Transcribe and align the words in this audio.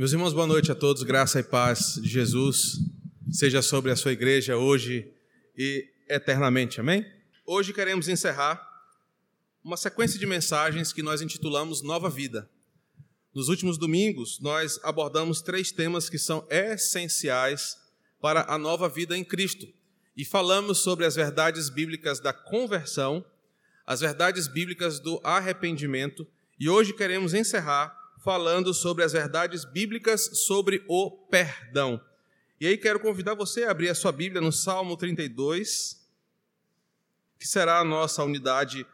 Meus 0.00 0.12
irmãos, 0.12 0.32
boa 0.32 0.46
noite 0.46 0.72
a 0.72 0.74
todos, 0.74 1.02
graça 1.02 1.40
e 1.40 1.42
paz 1.42 2.00
de 2.00 2.08
Jesus 2.08 2.78
seja 3.30 3.60
sobre 3.60 3.90
a 3.90 3.96
sua 3.96 4.12
igreja 4.12 4.56
hoje 4.56 5.12
e 5.54 5.86
eternamente, 6.08 6.80
amém? 6.80 7.04
Hoje 7.44 7.74
queremos 7.74 8.08
encerrar 8.08 8.66
uma 9.62 9.76
sequência 9.76 10.18
de 10.18 10.24
mensagens 10.24 10.90
que 10.90 11.02
nós 11.02 11.20
intitulamos 11.20 11.82
Nova 11.82 12.08
Vida. 12.08 12.48
Nos 13.34 13.50
últimos 13.50 13.76
domingos, 13.76 14.40
nós 14.40 14.80
abordamos 14.82 15.42
três 15.42 15.70
temas 15.70 16.08
que 16.08 16.18
são 16.18 16.46
essenciais 16.48 17.76
para 18.22 18.50
a 18.50 18.56
nova 18.56 18.88
vida 18.88 19.14
em 19.14 19.22
Cristo 19.22 19.68
e 20.16 20.24
falamos 20.24 20.78
sobre 20.78 21.04
as 21.04 21.14
verdades 21.14 21.68
bíblicas 21.68 22.20
da 22.20 22.32
conversão, 22.32 23.22
as 23.86 24.00
verdades 24.00 24.48
bíblicas 24.48 24.98
do 24.98 25.20
arrependimento 25.22 26.26
e 26.58 26.70
hoje 26.70 26.94
queremos 26.94 27.34
encerrar 27.34 27.99
falando 28.22 28.74
sobre 28.74 29.02
as 29.02 29.12
verdades 29.12 29.64
bíblicas 29.64 30.30
sobre 30.44 30.84
o 30.88 31.10
perdão. 31.10 32.00
E 32.60 32.66
aí 32.66 32.76
quero 32.76 33.00
convidar 33.00 33.34
você 33.34 33.64
a 33.64 33.70
abrir 33.70 33.88
a 33.88 33.94
sua 33.94 34.12
Bíblia 34.12 34.40
no 34.40 34.52
Salmo 34.52 34.96
32, 34.96 36.06
que 37.38 37.48
será 37.48 37.78
a 37.78 37.84
nossa 37.84 38.22
unidade 38.22 38.86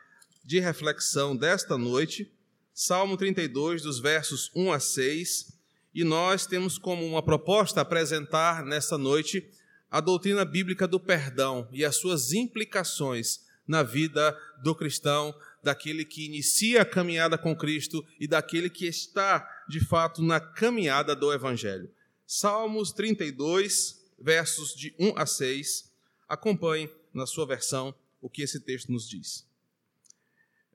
de 0.45 0.61
reflexão 0.61 1.37
desta 1.37 1.77
noite. 1.77 2.33
Salmo 2.73 3.17
32, 3.17 3.83
dos 3.83 3.99
versos 3.99 4.53
1 4.55 4.73
a 4.73 4.79
6. 4.79 5.59
E 5.93 6.05
nós 6.05 6.47
temos 6.47 6.79
como 6.79 7.05
uma 7.05 7.23
proposta 7.23 7.81
apresentar 7.81 8.65
nesta 8.65 8.97
noite 8.97 9.51
a 9.91 10.01
doutrina 10.01 10.45
bíblica 10.45 10.87
do 10.87 11.01
perdão 11.01 11.69
e 11.73 11.85
as 11.85 11.97
suas 11.97 12.33
implicações 12.33 13.45
na 13.67 13.83
vida 13.83 14.39
do 14.63 14.75
cristão, 14.75 15.35
daquele 15.63 16.05
que 16.05 16.27
inicia 16.27 16.83
a 16.83 16.85
caminhada 16.85 17.37
com 17.37 17.57
Cristo 17.57 18.07
e 18.21 18.27
daquele 18.27 18.71
que 18.71 18.87
está, 18.87 19.49
de 19.69 19.81
fato, 19.81 20.23
na 20.23 20.41
caminhada 20.41 21.15
do 21.15 21.33
Evangelho. 21.33 21.91
Salmos 22.27 22.93
32, 22.93 24.05
versos 24.19 24.75
de 24.75 24.95
1 24.99 25.17
a 25.17 25.27
6. 25.27 25.93
Acompanhe 26.29 26.91
na 27.13 27.27
sua 27.27 27.47
versão 27.47 27.95
o 28.21 28.29
que 28.29 28.43
esse 28.43 28.61
texto 28.61 28.91
nos 28.91 29.09
diz. 29.09 29.47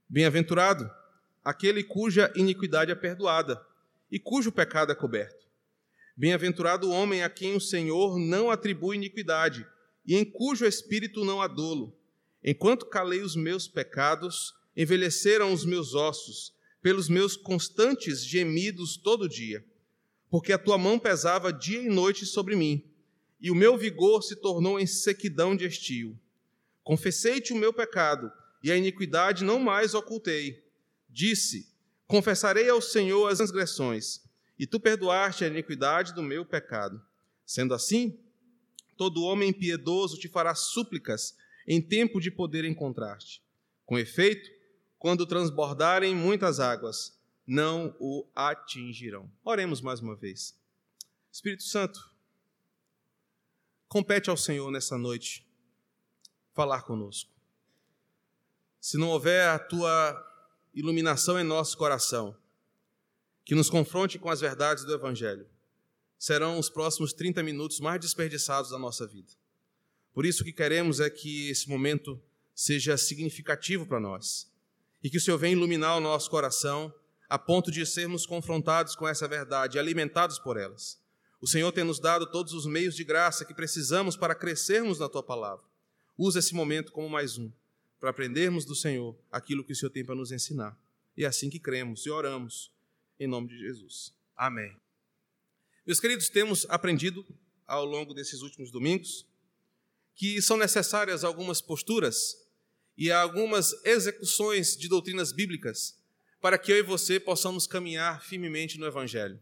Bem-aventurado 0.08 0.90
aquele 1.44 1.84
cuja 1.84 2.32
iniquidade 2.36 2.92
é 2.92 2.96
perdoada 2.96 3.66
e 4.12 4.20
cujo 4.20 4.52
pecado 4.52 4.92
é 4.92 4.96
coberto. 4.96 5.46
Bem-aventurado 6.16 6.90
o 6.90 6.92
homem 6.92 7.24
a 7.24 7.30
quem 7.30 7.56
o 7.56 7.62
Senhor 7.62 8.20
não 8.20 8.52
atribui 8.52 8.96
iniquidade 8.96 9.66
e 10.06 10.16
em 10.16 10.26
cujo 10.26 10.66
espírito 10.66 11.24
não 11.24 11.42
há 11.42 11.48
dolo. 11.48 11.98
Enquanto 12.44 12.86
calei 12.86 13.22
os 13.22 13.36
meus 13.36 13.68
pecados, 13.68 14.54
envelheceram 14.76 15.54
os 15.54 15.66
meus 15.66 15.94
ossos, 15.94 16.54
pelos 16.82 17.08
meus 17.08 17.38
constantes 17.38 18.26
gemidos 18.26 18.98
todo 18.98 19.30
dia, 19.30 19.64
porque 20.30 20.52
a 20.52 20.58
tua 20.58 20.78
mão 20.78 20.98
pesava 20.98 21.54
dia 21.54 21.82
e 21.82 21.90
noite 21.90 22.26
sobre 22.26 22.56
mim, 22.56 22.84
e 23.40 23.52
o 23.52 23.56
meu 23.56 23.78
vigor 23.78 24.24
se 24.24 24.36
tornou 24.36 24.80
em 24.80 24.88
sequidão 24.88 25.56
de 25.56 25.66
estio. 25.66 26.18
Confessei-te 26.84 27.54
o 27.54 27.56
meu 27.56 27.74
pecado, 27.74 28.32
e 28.64 28.72
a 28.72 28.78
iniquidade 28.78 29.44
não 29.44 29.60
mais 29.60 29.94
ocultei. 29.94 30.64
Disse: 31.10 31.68
Confessarei 32.08 32.70
ao 32.70 32.82
Senhor 32.82 33.28
as 33.28 33.38
transgressões, 33.38 34.22
e 34.58 34.68
tu 34.68 34.80
perdoaste 34.80 35.44
a 35.44 35.48
iniquidade 35.48 36.14
do 36.14 36.22
meu 36.22 36.46
pecado. 36.46 37.02
Sendo 37.46 37.74
assim, 37.74 38.20
todo 38.96 39.24
homem 39.24 39.50
impiedoso 39.50 40.18
te 40.18 40.28
fará 40.28 40.54
súplicas 40.54 41.36
em 41.68 41.82
tempo 41.82 42.20
de 42.20 42.32
poder 42.32 42.66
encontrar-te. 42.66 43.42
Com 43.86 43.98
efeito, 43.98 44.50
quando 45.02 45.26
transbordarem 45.26 46.14
muitas 46.14 46.60
águas, 46.60 47.20
não 47.48 47.96
o 48.00 48.24
atingirão. 48.36 49.32
Oremos 49.44 49.82
mais 49.82 50.00
uma 50.00 50.16
vez. 50.16 50.56
Espírito 51.32 51.64
Santo, 51.64 52.14
compete 53.88 54.30
ao 54.30 54.38
Senhor 54.38 54.70
nessa 54.70 55.00
noite 55.00 55.44
falar 56.54 56.84
conosco. 56.84 57.32
Se 58.80 58.96
não 58.96 59.10
houver 59.10 59.50
a 59.50 59.58
tua 59.58 60.24
iluminação 60.72 61.40
em 61.40 61.44
nosso 61.44 61.76
coração, 61.80 62.38
que 63.44 63.56
nos 63.56 63.72
confronte 63.72 64.20
com 64.20 64.30
as 64.30 64.40
verdades 64.40 64.86
do 64.86 64.94
Evangelho, 64.94 65.50
serão 66.16 66.60
os 66.60 66.70
próximos 66.70 67.12
30 67.12 67.42
minutos 67.42 67.80
mais 67.80 68.00
desperdiçados 68.00 68.70
da 68.70 68.78
nossa 68.78 69.08
vida. 69.08 69.32
Por 70.14 70.28
isso, 70.28 70.44
o 70.44 70.46
que 70.46 70.54
queremos 70.54 71.00
é 71.00 71.10
que 71.10 71.50
esse 71.50 71.68
momento 71.68 72.22
seja 72.54 72.96
significativo 72.98 73.88
para 73.88 74.00
nós 74.00 74.51
e 75.04 75.10
que 75.10 75.18
o 75.18 75.22
Senhor 75.22 75.38
venha 75.38 75.54
iluminar 75.54 75.98
o 75.98 76.02
nosso 76.02 76.30
coração 76.30 76.94
a 77.30 77.40
ponto 77.40 77.72
de 77.72 77.86
sermos 77.86 78.26
confrontados 78.26 78.96
com 78.96 79.08
essa 79.08 79.28
verdade, 79.28 79.80
alimentados 79.80 80.38
por 80.38 80.58
elas. 80.58 81.00
O 81.40 81.48
Senhor 81.48 81.72
tem 81.72 81.84
nos 81.84 82.00
dado 82.00 82.30
todos 82.30 82.54
os 82.54 82.66
meios 82.66 82.96
de 82.96 83.04
graça 83.04 83.46
que 83.46 83.54
precisamos 83.54 84.18
para 84.18 84.36
crescermos 84.36 85.00
na 85.00 85.08
tua 85.08 85.24
palavra. 85.24 85.66
Usa 86.18 86.40
esse 86.40 86.54
momento 86.54 86.92
como 86.92 87.10
mais 87.10 87.38
um, 87.38 87.52
para 88.00 88.10
aprendermos 88.10 88.66
do 88.66 88.76
Senhor 88.76 89.18
aquilo 89.32 89.64
que 89.64 89.72
o 89.72 89.76
Senhor 89.76 89.90
tem 89.92 90.04
para 90.04 90.14
nos 90.14 90.32
ensinar. 90.32 90.78
E 91.16 91.24
é 91.24 91.28
assim 91.28 91.50
que 91.50 91.60
cremos 91.60 92.06
e 92.06 92.10
oramos, 92.10 92.72
em 93.20 93.28
nome 93.28 93.48
de 93.48 93.58
Jesus. 93.58 94.14
Amém. 94.36 94.76
Meus 95.86 96.00
queridos, 96.00 96.30
temos 96.30 96.66
aprendido 96.70 97.26
ao 97.66 97.86
longo 97.86 98.14
desses 98.14 98.42
últimos 98.42 98.72
domingos 98.72 99.26
que 100.16 100.42
são 100.42 100.58
necessárias 100.58 101.24
algumas 101.24 101.62
posturas 101.62 102.41
e 103.02 103.12
algumas 103.12 103.74
execuções 103.84 104.78
de 104.78 104.88
doutrinas 104.88 105.32
bíblicas 105.32 105.98
para 106.40 106.56
que 106.56 106.72
eu 106.72 106.78
e 106.78 106.84
você 106.84 107.20
possamos 107.20 107.66
caminhar 107.66 108.24
firmemente 108.24 108.78
no 108.78 108.86
Evangelho. 108.86 109.40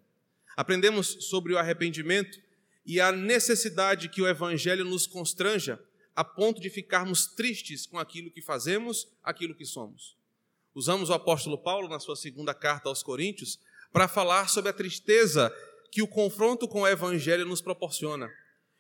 Aprendemos 0.55 1.25
sobre 1.25 1.51
o 1.51 1.57
arrependimento 1.57 2.39
e 2.85 3.01
a 3.01 3.11
necessidade 3.11 4.07
que 4.07 4.21
o 4.21 4.27
Evangelho 4.29 4.85
nos 4.85 5.05
constranja 5.05 5.77
a 6.15 6.23
ponto 6.23 6.61
de 6.61 6.69
ficarmos 6.69 7.27
tristes 7.27 7.85
com 7.85 7.99
aquilo 7.99 8.31
que 8.31 8.41
fazemos, 8.41 9.09
aquilo 9.21 9.53
que 9.53 9.65
somos. 9.65 10.15
Usamos 10.73 11.09
o 11.09 11.13
apóstolo 11.13 11.57
Paulo 11.57 11.89
na 11.89 11.99
sua 11.99 12.15
segunda 12.15 12.53
carta 12.53 12.87
aos 12.87 13.03
Coríntios 13.03 13.59
para 13.91 14.07
falar 14.07 14.47
sobre 14.47 14.69
a 14.69 14.73
tristeza 14.73 15.53
que 15.91 16.01
o 16.01 16.07
confronto 16.07 16.65
com 16.65 16.83
o 16.83 16.87
Evangelho 16.87 17.45
nos 17.45 17.61
proporciona 17.61 18.31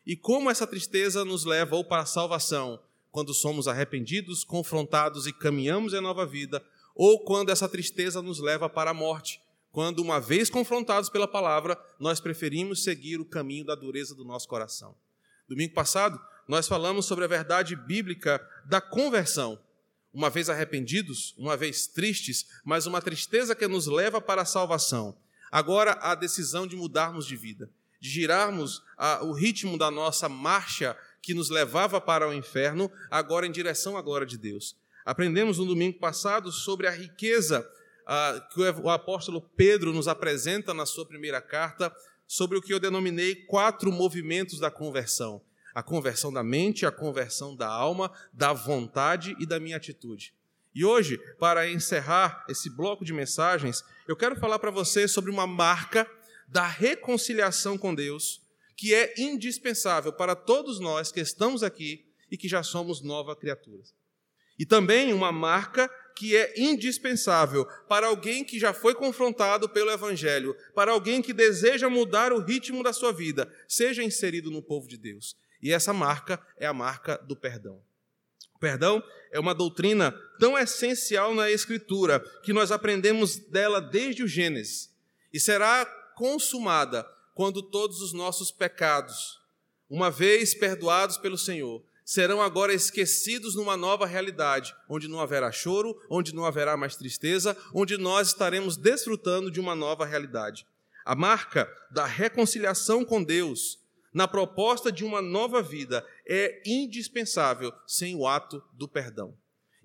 e 0.05 0.15
como 0.15 0.49
essa 0.49 0.65
tristeza 0.65 1.25
nos 1.25 1.43
leva 1.43 1.75
ou 1.75 1.83
para 1.83 2.03
a 2.03 2.05
salvação 2.05 2.81
quando 3.11 3.33
somos 3.33 3.67
arrependidos, 3.67 4.43
confrontados 4.43 5.27
e 5.27 5.33
caminhamos 5.33 5.93
em 5.93 6.01
nova 6.01 6.25
vida, 6.25 6.63
ou 6.95 7.23
quando 7.23 7.49
essa 7.49 7.69
tristeza 7.69 8.21
nos 8.21 8.39
leva 8.39 8.69
para 8.69 8.91
a 8.91 8.93
morte, 8.93 9.39
quando, 9.71 9.99
uma 9.99 10.19
vez 10.19 10.49
confrontados 10.49 11.09
pela 11.09 11.27
palavra, 11.27 11.79
nós 11.99 12.19
preferimos 12.19 12.83
seguir 12.83 13.19
o 13.19 13.25
caminho 13.25 13.65
da 13.65 13.75
dureza 13.75 14.15
do 14.15 14.25
nosso 14.25 14.47
coração. 14.47 14.95
Domingo 15.47 15.73
passado, 15.73 16.19
nós 16.47 16.67
falamos 16.67 17.05
sobre 17.05 17.25
a 17.25 17.27
verdade 17.27 17.75
bíblica 17.75 18.45
da 18.65 18.81
conversão. 18.81 19.59
Uma 20.11 20.29
vez 20.29 20.49
arrependidos, 20.49 21.35
uma 21.37 21.55
vez 21.55 21.85
tristes, 21.85 22.47
mas 22.65 22.87
uma 22.87 23.01
tristeza 23.01 23.55
que 23.55 23.67
nos 23.67 23.85
leva 23.85 24.19
para 24.19 24.41
a 24.41 24.45
salvação. 24.45 25.15
Agora, 25.51 25.93
a 26.01 26.15
decisão 26.15 26.65
de 26.65 26.75
mudarmos 26.75 27.27
de 27.27 27.35
vida, 27.35 27.69
de 28.01 28.09
girarmos 28.09 28.81
o 29.21 29.33
ritmo 29.33 29.77
da 29.77 29.91
nossa 29.91 30.27
marcha 30.27 30.97
que 31.21 31.33
nos 31.33 31.49
levava 31.49 31.99
para 31.99 32.27
o 32.27 32.33
inferno, 32.33 32.91
agora 33.09 33.45
em 33.45 33.51
direção 33.51 33.97
à 33.97 34.01
glória 34.01 34.27
de 34.27 34.37
Deus. 34.37 34.75
Aprendemos 35.05 35.57
no 35.57 35.65
domingo 35.65 35.99
passado 35.99 36.51
sobre 36.51 36.87
a 36.87 36.91
riqueza 36.91 37.67
ah, 38.05 38.47
que 38.51 38.59
o 38.59 38.89
apóstolo 38.89 39.41
Pedro 39.55 39.93
nos 39.93 40.07
apresenta 40.07 40.73
na 40.73 40.85
sua 40.85 41.05
primeira 41.05 41.41
carta, 41.41 41.93
sobre 42.27 42.57
o 42.57 42.61
que 42.61 42.71
eu 42.71 42.79
denominei 42.79 43.33
quatro 43.33 43.91
movimentos 43.91 44.59
da 44.59 44.69
conversão: 44.69 45.41
a 45.73 45.81
conversão 45.81 46.31
da 46.31 46.43
mente, 46.43 46.85
a 46.85 46.91
conversão 46.91 47.55
da 47.55 47.67
alma, 47.67 48.11
da 48.33 48.53
vontade 48.53 49.35
e 49.39 49.45
da 49.45 49.59
minha 49.59 49.77
atitude. 49.77 50.33
E 50.73 50.85
hoje, 50.85 51.17
para 51.39 51.69
encerrar 51.69 52.45
esse 52.47 52.69
bloco 52.69 53.03
de 53.03 53.11
mensagens, 53.11 53.83
eu 54.07 54.15
quero 54.15 54.35
falar 54.35 54.59
para 54.59 54.71
você 54.71 55.07
sobre 55.07 55.31
uma 55.31 55.47
marca 55.47 56.09
da 56.47 56.65
reconciliação 56.65 57.77
com 57.77 57.93
Deus 57.93 58.41
que 58.79 58.95
é 58.95 59.13
indispensável 59.17 60.13
para 60.13 60.33
todos 60.33 60.79
nós 60.79 61.11
que 61.11 61.19
estamos 61.19 61.63
aqui 61.63 62.05
e 62.31 62.37
que 62.37 62.47
já 62.47 62.63
somos 62.63 63.01
nova 63.01 63.35
criatura. 63.35 63.83
E 64.57 64.65
também 64.65 65.11
uma 65.11 65.33
marca 65.33 65.89
que 66.15 66.33
é 66.33 66.53
indispensável 66.57 67.65
para 67.89 68.07
alguém 68.07 68.41
que 68.41 68.57
já 68.57 68.73
foi 68.73 68.95
confrontado 68.95 69.67
pelo 69.67 69.91
Evangelho, 69.91 70.55
para 70.73 70.93
alguém 70.93 71.21
que 71.21 71.33
deseja 71.33 71.89
mudar 71.89 72.31
o 72.31 72.39
ritmo 72.39 72.81
da 72.81 72.93
sua 72.93 73.11
vida, 73.11 73.53
seja 73.67 74.01
inserido 74.01 74.49
no 74.49 74.63
povo 74.63 74.87
de 74.87 74.95
Deus. 74.95 75.35
E 75.61 75.73
essa 75.73 75.91
marca 75.91 76.41
é 76.55 76.65
a 76.65 76.71
marca 76.71 77.17
do 77.17 77.35
perdão. 77.35 77.83
O 78.55 78.59
perdão 78.59 79.03
é 79.29 79.41
uma 79.41 79.53
doutrina 79.53 80.17
tão 80.39 80.57
essencial 80.57 81.35
na 81.35 81.51
Escritura 81.51 82.21
que 82.43 82.53
nós 82.53 82.71
aprendemos 82.71 83.35
dela 83.35 83.81
desde 83.81 84.23
o 84.23 84.27
Gênesis 84.27 84.89
e 85.33 85.39
será 85.39 85.85
consumada 86.15 87.05
quando 87.39 87.63
todos 87.63 88.01
os 88.01 88.11
nossos 88.11 88.51
pecados, 88.51 89.39
uma 89.89 90.11
vez 90.11 90.53
perdoados 90.53 91.17
pelo 91.17 91.37
Senhor, 91.37 91.81
serão 92.03 92.41
agora 92.41 92.73
esquecidos 92.73 93.55
numa 93.55 93.77
nova 93.77 94.05
realidade, 94.05 94.75
onde 94.89 95.07
não 95.07 95.21
haverá 95.21 95.49
choro, 95.49 95.97
onde 96.09 96.35
não 96.35 96.43
haverá 96.43 96.75
mais 96.75 96.97
tristeza, 96.97 97.55
onde 97.73 97.97
nós 97.97 98.27
estaremos 98.27 98.75
desfrutando 98.75 99.49
de 99.49 99.57
uma 99.57 99.73
nova 99.73 100.05
realidade. 100.05 100.67
A 101.05 101.15
marca 101.15 101.73
da 101.89 102.05
reconciliação 102.05 103.05
com 103.05 103.23
Deus, 103.23 103.79
na 104.13 104.27
proposta 104.27 104.91
de 104.91 105.05
uma 105.05 105.21
nova 105.21 105.61
vida, 105.61 106.05
é 106.27 106.61
indispensável 106.65 107.71
sem 107.87 108.17
o 108.17 108.27
ato 108.27 108.61
do 108.73 108.85
perdão. 108.85 109.33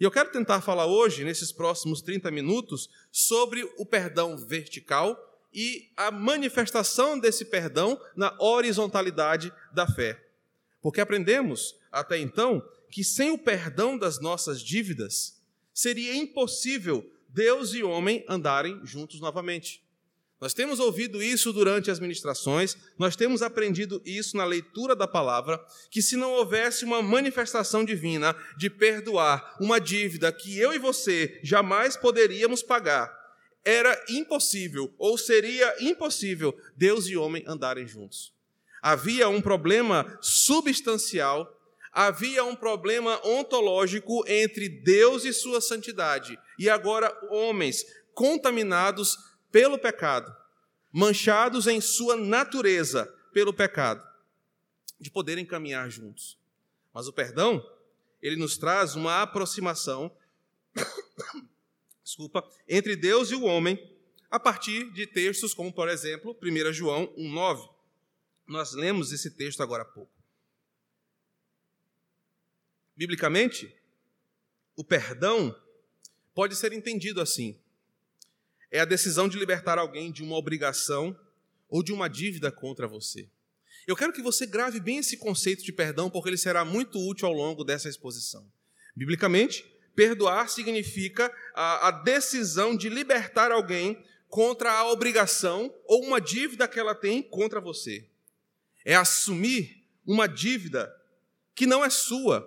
E 0.00 0.03
eu 0.03 0.11
quero 0.11 0.33
tentar 0.33 0.61
falar 0.61 0.87
hoje, 0.87 1.23
nesses 1.23 1.53
próximos 1.53 2.03
30 2.03 2.33
minutos, 2.33 2.91
sobre 3.12 3.62
o 3.79 3.87
perdão 3.87 4.37
vertical 4.37 5.17
e 5.55 5.89
a 5.97 6.11
manifestação 6.11 7.19
desse 7.19 7.45
perdão 7.45 8.01
na 8.17 8.35
horizontalidade 8.41 9.53
da 9.73 9.87
fé. 9.87 10.21
Porque 10.83 11.01
aprendemos 11.01 11.77
até 11.93 12.19
então 12.19 12.62
que 12.91 13.05
sem 13.05 13.31
o 13.31 13.39
perdão 13.39 13.97
das 13.97 14.21
nossas 14.21 14.61
dívidas, 14.61 15.41
seria 15.73 16.15
impossível 16.15 17.09
Deus 17.29 17.75
e 17.75 17.83
homem 17.83 18.25
andarem 18.29 18.81
juntos 18.85 19.21
novamente. 19.21 19.83
Nós 20.41 20.53
temos 20.53 20.79
ouvido 20.79 21.23
isso 21.23 21.53
durante 21.53 21.91
as 21.91 21.99
ministrações, 21.99 22.77
nós 22.99 23.17
temos 23.17 23.41
aprendido 23.41 24.03
isso 24.05 24.37
na 24.37 24.45
leitura 24.45 24.95
da 24.95 25.09
palavra, 25.09 25.59
que 25.91 26.03
se 26.03 26.17
não 26.17 26.33
houvesse 26.33 26.85
uma 26.85 27.03
manifestação 27.03 27.85
divina 27.85 28.37
de 28.57 28.69
perdoar 28.69 29.57
uma 29.59 29.81
dívida 29.81 30.31
que 30.31 30.59
eu 30.59 30.73
e 30.73 30.79
você 30.79 31.41
jamais 31.43 31.97
poderíamos 31.97 32.62
pagar, 32.62 33.24
era 33.64 34.05
impossível, 34.08 34.93
ou 34.99 35.16
seria 35.16 35.75
impossível, 35.81 36.56
Deus 36.76 37.06
e 37.06 37.16
homem 37.16 37.43
andarem 37.46 37.87
juntos. 37.87 38.32
Havia 38.82 39.28
um 39.28 39.40
problema 39.40 40.19
substancial, 40.20 41.50
havia 41.90 42.44
um 42.44 42.55
problema 42.55 43.19
ontológico 43.26 44.22
entre 44.26 44.69
Deus 44.69 45.25
e 45.25 45.32
sua 45.32 45.61
santidade, 45.61 46.38
e 46.58 46.69
agora 46.69 47.16
homens 47.31 47.87
contaminados 48.12 49.16
pelo 49.50 49.78
pecado, 49.78 50.34
manchados 50.93 51.66
em 51.66 51.81
sua 51.81 52.16
natureza 52.16 53.06
pelo 53.32 53.55
pecado, 53.55 54.06
de 55.00 55.11
poderem 55.11 55.46
caminhar 55.46 55.88
juntos. 55.90 56.37
Mas 56.93 57.08
o 57.08 57.12
perdão, 57.12 57.64
ele 58.20 58.37
nos 58.37 58.58
traz 58.58 58.94
uma 58.94 59.22
aproximação 59.22 60.14
desculpa, 62.05 62.47
entre 62.69 62.95
Deus 62.95 63.31
e 63.31 63.35
o 63.35 63.45
homem, 63.45 63.79
a 64.31 64.39
partir 64.39 64.91
de 64.93 65.06
textos 65.06 65.55
como, 65.55 65.73
por 65.73 65.89
exemplo, 65.89 66.37
1 66.43 66.73
João 66.73 67.06
1,9. 67.17 67.69
Nós 68.47 68.75
lemos 68.75 69.11
esse 69.11 69.31
texto 69.31 69.62
agora 69.62 69.83
há 69.83 69.87
pouco. 69.87 70.12
Biblicamente, 72.97 73.75
o 74.77 74.85
perdão 74.85 75.55
pode 76.35 76.55
ser 76.55 76.73
entendido 76.73 77.21
assim: 77.21 77.59
é 78.71 78.81
a 78.81 78.85
decisão 78.85 79.29
de 79.29 79.39
libertar 79.39 79.79
alguém 79.79 80.12
de 80.12 80.23
uma 80.23 80.37
obrigação 80.37 81.19
ou 81.69 81.83
de 81.83 81.93
uma 81.93 82.09
dívida 82.09 82.53
contra 82.53 82.87
você. 82.87 83.29
Eu 83.87 83.97
quero 83.97 84.12
que 84.12 84.23
você 84.23 84.47
grave 84.47 84.81
bem 84.81 84.99
esse 84.99 85.17
conceito 85.17 85.62
de 85.62 85.73
perdão, 85.73 86.09
porque 86.09 86.29
ele 86.29 86.39
será 86.39 86.65
muito 86.65 86.99
útil 86.99 87.29
ao 87.29 87.35
longo 87.35 87.65
dessa 87.65 87.89
exposição. 87.89 88.50
Biblicamente, 88.97 89.65
Perdoar 89.94 90.49
significa 90.49 91.32
a, 91.55 91.88
a 91.88 91.91
decisão 91.91 92.76
de 92.76 92.88
libertar 92.88 93.52
alguém 93.52 94.05
contra 94.29 94.73
a 94.73 94.91
obrigação 94.91 95.73
ou 95.87 96.02
uma 96.02 96.20
dívida 96.20 96.67
que 96.67 96.81
ela 96.81 96.94
tem 96.94 97.23
contra 97.23 97.61
você. 97.61 98.08
É 98.85 98.96
assumir 98.96 99.87
uma 100.05 100.26
dívida 100.26 100.93
que 101.55 101.67
não 101.67 101.85
é 101.85 101.91
sua 101.91 102.44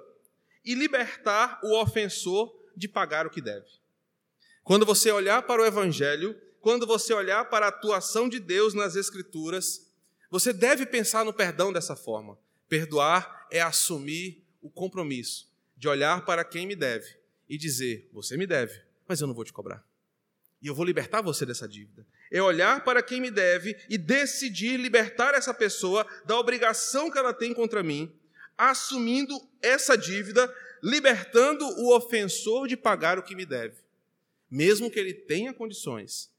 e 0.65 0.75
libertar 0.75 1.59
o 1.63 1.81
ofensor 1.81 2.53
de 2.75 2.89
pagar 2.89 3.25
o 3.25 3.29
que 3.29 3.41
deve. 3.41 3.67
Quando 4.63 4.85
você 4.85 5.09
olhar 5.09 5.43
para 5.43 5.61
o 5.61 5.65
Evangelho, 5.65 6.39
quando 6.59 6.85
você 6.85 7.13
olhar 7.13 7.45
para 7.45 7.67
a 7.67 7.69
atuação 7.69 8.27
de 8.27 8.37
Deus 8.37 8.73
nas 8.73 8.97
Escrituras, 8.97 9.89
você 10.29 10.51
deve 10.51 10.85
pensar 10.85 11.23
no 11.23 11.31
perdão 11.31 11.71
dessa 11.71 11.95
forma. 11.95 12.37
Perdoar 12.67 13.47
é 13.49 13.61
assumir 13.61 14.45
o 14.61 14.69
compromisso 14.69 15.49
de 15.77 15.87
olhar 15.87 16.25
para 16.25 16.43
quem 16.43 16.67
me 16.67 16.75
deve 16.75 17.16
e 17.49 17.57
dizer: 17.57 18.09
Você 18.11 18.37
me 18.37 18.47
deve, 18.47 18.81
mas 19.07 19.21
eu 19.21 19.27
não 19.27 19.33
vou 19.33 19.45
te 19.45 19.53
cobrar. 19.53 19.85
E 20.61 20.67
eu 20.67 20.75
vou 20.75 20.85
libertar 20.85 21.21
você 21.21 21.45
dessa 21.45 21.67
dívida. 21.67 22.05
É 22.31 22.41
olhar 22.41 22.83
para 22.83 23.03
quem 23.03 23.21
me 23.21 23.29
deve 23.29 23.77
e 23.89 23.97
decidir 23.97 24.77
libertar 24.77 25.35
essa 25.35 25.53
pessoa 25.53 26.05
da 26.25 26.37
obrigação 26.37 27.11
que 27.11 27.17
ela 27.17 27.33
tem 27.33 27.53
contra 27.53 27.83
mim, 27.83 28.11
assumindo 28.57 29.39
essa 29.61 29.95
dívida, 29.95 30.51
libertando 30.81 31.65
o 31.79 31.95
ofensor 31.95 32.67
de 32.67 32.75
pagar 32.75 33.19
o 33.19 33.23
que 33.23 33.35
me 33.35 33.45
deve, 33.45 33.77
mesmo 34.49 34.89
que 34.89 34.99
ele 34.99 35.13
tenha 35.13 35.53
condições, 35.53 36.31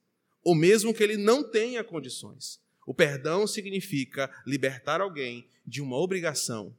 ou 0.43 0.55
mesmo 0.55 0.93
que 0.93 1.03
ele 1.03 1.17
não 1.17 1.43
tenha 1.43 1.85
condições. 1.85 2.61
O 2.85 2.95
perdão 2.95 3.47
significa 3.47 4.31
libertar 4.47 5.01
alguém 5.01 5.49
de 5.67 5.81
uma 5.81 5.97
obrigação, 5.97 6.75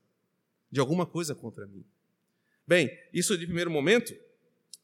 de 0.72 0.80
alguma 0.80 1.06
coisa 1.06 1.34
contra 1.34 1.68
mim. 1.68 1.86
Bem, 2.70 2.96
isso 3.12 3.36
de 3.36 3.48
primeiro 3.48 3.72
momento 3.72 4.16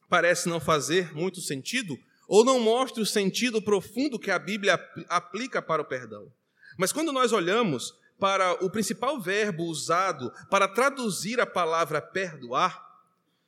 parece 0.08 0.48
não 0.48 0.58
fazer 0.58 1.14
muito 1.14 1.40
sentido, 1.40 1.96
ou 2.26 2.44
não 2.44 2.58
mostra 2.58 3.00
o 3.00 3.06
sentido 3.06 3.62
profundo 3.62 4.18
que 4.18 4.28
a 4.28 4.40
Bíblia 4.40 4.74
aplica 5.08 5.62
para 5.62 5.82
o 5.82 5.84
perdão. 5.84 6.28
Mas 6.76 6.90
quando 6.90 7.12
nós 7.12 7.30
olhamos 7.30 7.94
para 8.18 8.54
o 8.54 8.68
principal 8.68 9.20
verbo 9.20 9.62
usado 9.66 10.32
para 10.50 10.66
traduzir 10.66 11.40
a 11.40 11.46
palavra 11.46 12.02
perdoar, 12.02 12.84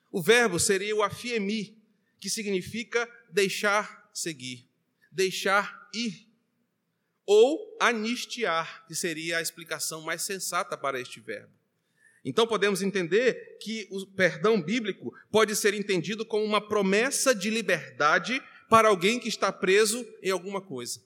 o 0.08 0.22
verbo 0.22 0.60
seria 0.60 0.94
o 0.94 1.02
afiemi, 1.02 1.76
que 2.20 2.30
significa 2.30 3.10
deixar 3.28 4.08
seguir, 4.14 4.70
deixar 5.10 5.88
ir, 5.92 6.28
ou 7.26 7.76
anistiar, 7.80 8.86
que 8.86 8.94
seria 8.94 9.38
a 9.38 9.42
explicação 9.42 10.00
mais 10.00 10.22
sensata 10.22 10.78
para 10.78 11.00
este 11.00 11.18
verbo. 11.18 11.57
Então 12.28 12.46
podemos 12.46 12.82
entender 12.82 13.56
que 13.58 13.88
o 13.90 14.04
perdão 14.04 14.60
bíblico 14.60 15.14
pode 15.32 15.56
ser 15.56 15.72
entendido 15.72 16.26
como 16.26 16.44
uma 16.44 16.60
promessa 16.60 17.34
de 17.34 17.48
liberdade 17.48 18.38
para 18.68 18.88
alguém 18.88 19.18
que 19.18 19.30
está 19.30 19.50
preso 19.50 20.06
em 20.22 20.30
alguma 20.30 20.60
coisa. 20.60 21.00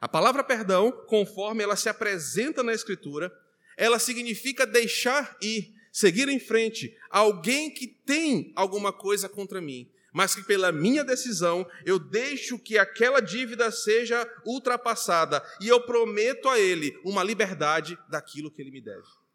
A 0.00 0.08
palavra 0.08 0.42
perdão, 0.42 0.90
conforme 1.06 1.62
ela 1.62 1.76
se 1.76 1.90
apresenta 1.90 2.62
na 2.62 2.72
Escritura, 2.72 3.30
ela 3.76 3.98
significa 3.98 4.66
deixar 4.66 5.36
ir, 5.42 5.74
seguir 5.92 6.30
em 6.30 6.40
frente, 6.40 6.96
alguém 7.10 7.70
que 7.70 7.86
tem 7.86 8.50
alguma 8.56 8.90
coisa 8.90 9.28
contra 9.28 9.60
mim, 9.60 9.86
mas 10.14 10.34
que 10.34 10.42
pela 10.44 10.72
minha 10.72 11.04
decisão 11.04 11.68
eu 11.84 11.98
deixo 11.98 12.58
que 12.58 12.78
aquela 12.78 13.20
dívida 13.20 13.70
seja 13.70 14.26
ultrapassada 14.46 15.44
e 15.60 15.68
eu 15.68 15.82
prometo 15.82 16.48
a 16.48 16.58
ele 16.58 16.98
uma 17.04 17.22
liberdade 17.22 17.98
daquilo 18.08 18.50
que 18.50 18.62
ele 18.62 18.70
me 18.70 18.80
deve. 18.80 19.27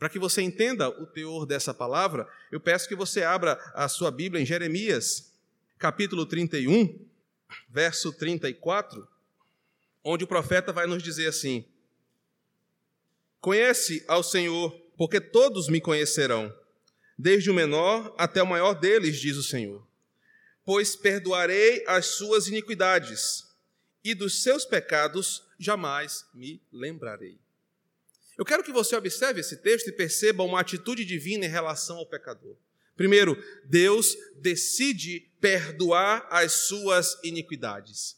Para 0.00 0.08
que 0.08 0.18
você 0.18 0.40
entenda 0.40 0.88
o 0.88 1.06
teor 1.06 1.44
dessa 1.44 1.74
palavra, 1.74 2.26
eu 2.50 2.58
peço 2.58 2.88
que 2.88 2.96
você 2.96 3.22
abra 3.22 3.60
a 3.74 3.86
sua 3.86 4.10
Bíblia 4.10 4.40
em 4.40 4.46
Jeremias, 4.46 5.30
capítulo 5.78 6.24
31, 6.24 6.98
verso 7.68 8.10
34, 8.10 9.06
onde 10.02 10.24
o 10.24 10.26
profeta 10.26 10.72
vai 10.72 10.86
nos 10.86 11.02
dizer 11.02 11.26
assim: 11.26 11.66
Conhece 13.42 14.02
ao 14.08 14.22
Senhor, 14.22 14.70
porque 14.96 15.20
todos 15.20 15.68
me 15.68 15.82
conhecerão, 15.82 16.50
desde 17.18 17.50
o 17.50 17.54
menor 17.54 18.14
até 18.16 18.42
o 18.42 18.46
maior 18.46 18.72
deles, 18.72 19.20
diz 19.20 19.36
o 19.36 19.42
Senhor. 19.42 19.86
Pois 20.64 20.96
perdoarei 20.96 21.84
as 21.86 22.06
suas 22.06 22.48
iniquidades, 22.48 23.54
e 24.02 24.14
dos 24.14 24.42
seus 24.42 24.64
pecados 24.64 25.46
jamais 25.58 26.24
me 26.32 26.58
lembrarei. 26.72 27.38
Eu 28.40 28.44
quero 28.46 28.64
que 28.64 28.72
você 28.72 28.96
observe 28.96 29.40
esse 29.40 29.58
texto 29.58 29.88
e 29.88 29.92
perceba 29.92 30.42
uma 30.42 30.60
atitude 30.60 31.04
divina 31.04 31.44
em 31.44 31.48
relação 31.50 31.98
ao 31.98 32.06
pecador. 32.06 32.56
Primeiro, 32.96 33.36
Deus 33.66 34.16
decide 34.34 35.28
perdoar 35.38 36.26
as 36.30 36.50
suas 36.52 37.18
iniquidades. 37.22 38.16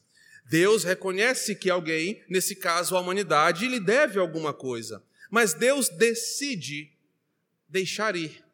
Deus 0.49 0.85
reconhece 0.85 1.57
que 1.57 1.69
alguém, 1.69 2.23
nesse 2.29 2.55
caso 2.55 2.97
a 2.97 3.01
humanidade, 3.01 3.67
lhe 3.67 3.81
deve 3.81 4.21
alguma 4.21 4.55
coisa, 4.55 5.03
mas 5.29 5.55
Deus 5.55 5.89
decide 5.89 6.93
deixar 7.69 8.15
ir. 8.15 8.45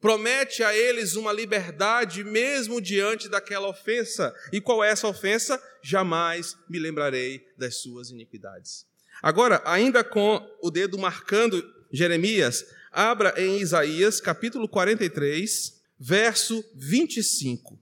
Promete 0.00 0.62
a 0.62 0.72
eles 0.72 1.16
uma 1.16 1.32
liberdade 1.32 2.22
mesmo 2.22 2.80
diante 2.80 3.28
daquela 3.28 3.66
ofensa. 3.66 4.32
E 4.52 4.60
qual 4.60 4.84
é 4.84 4.90
essa 4.90 5.08
ofensa? 5.08 5.60
Jamais 5.82 6.56
me 6.68 6.78
lembrarei 6.78 7.44
das 7.56 7.74
suas 7.78 8.10
iniquidades. 8.10 8.86
Agora, 9.22 9.62
ainda 9.64 10.04
com 10.04 10.40
o 10.62 10.70
dedo 10.70 10.98
marcando 10.98 11.62
Jeremias, 11.90 12.64
abra 12.92 13.34
em 13.36 13.58
Isaías, 13.58 14.20
capítulo 14.20 14.68
43, 14.68 15.80
verso 15.98 16.64
25. 16.74 17.78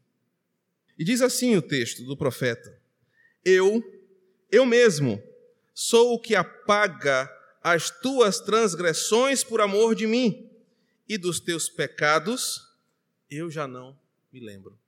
E 0.99 1.05
diz 1.05 1.21
assim 1.21 1.57
o 1.57 1.63
texto 1.63 2.05
do 2.05 2.17
profeta: 2.17 2.79
Eu, 3.45 3.83
eu 4.51 4.65
mesmo, 4.65 5.23
sou 5.75 6.15
o 6.15 6.21
que 6.21 6.35
apaga 6.35 7.31
as 7.63 7.91
tuas 7.91 8.41
transgressões 8.41 9.45
por 9.45 9.61
amor 9.61 9.95
de 9.95 10.07
mim, 10.07 10.51
e 11.09 11.19
dos 11.19 11.39
teus 11.39 11.69
pecados 11.69 12.67
eu 13.31 13.51
já 13.51 13.67
não 13.67 13.99
me 14.33 14.41
lembro. 14.41 14.79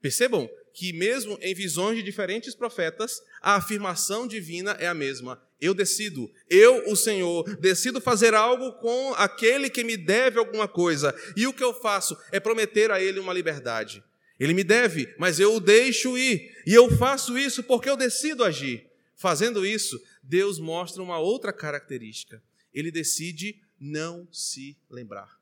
Percebam 0.00 0.48
que, 0.72 0.92
mesmo 0.92 1.38
em 1.40 1.54
visões 1.54 1.96
de 1.96 2.02
diferentes 2.02 2.54
profetas, 2.54 3.20
a 3.40 3.56
afirmação 3.56 4.26
divina 4.26 4.72
é 4.78 4.86
a 4.86 4.94
mesma. 4.94 5.42
Eu 5.60 5.74
decido, 5.74 6.30
eu, 6.48 6.90
o 6.90 6.96
Senhor, 6.96 7.44
decido 7.56 8.00
fazer 8.00 8.34
algo 8.34 8.72
com 8.80 9.14
aquele 9.14 9.68
que 9.68 9.84
me 9.84 9.96
deve 9.96 10.38
alguma 10.38 10.66
coisa, 10.66 11.14
e 11.36 11.46
o 11.46 11.52
que 11.52 11.62
eu 11.62 11.74
faço 11.74 12.16
é 12.32 12.40
prometer 12.40 12.90
a 12.90 13.00
ele 13.00 13.20
uma 13.20 13.32
liberdade. 13.32 14.02
Ele 14.38 14.54
me 14.54 14.64
deve, 14.64 15.14
mas 15.18 15.38
eu 15.38 15.54
o 15.54 15.60
deixo 15.60 16.16
ir, 16.16 16.50
e 16.66 16.72
eu 16.72 16.90
faço 16.96 17.36
isso 17.36 17.62
porque 17.62 17.90
eu 17.90 17.96
decido 17.96 18.42
agir. 18.42 18.86
Fazendo 19.14 19.66
isso, 19.66 20.00
Deus 20.22 20.58
mostra 20.58 21.02
uma 21.02 21.18
outra 21.18 21.52
característica. 21.52 22.42
Ele 22.72 22.90
decide 22.90 23.60
não 23.78 24.26
se 24.32 24.78
lembrar. 24.88 25.38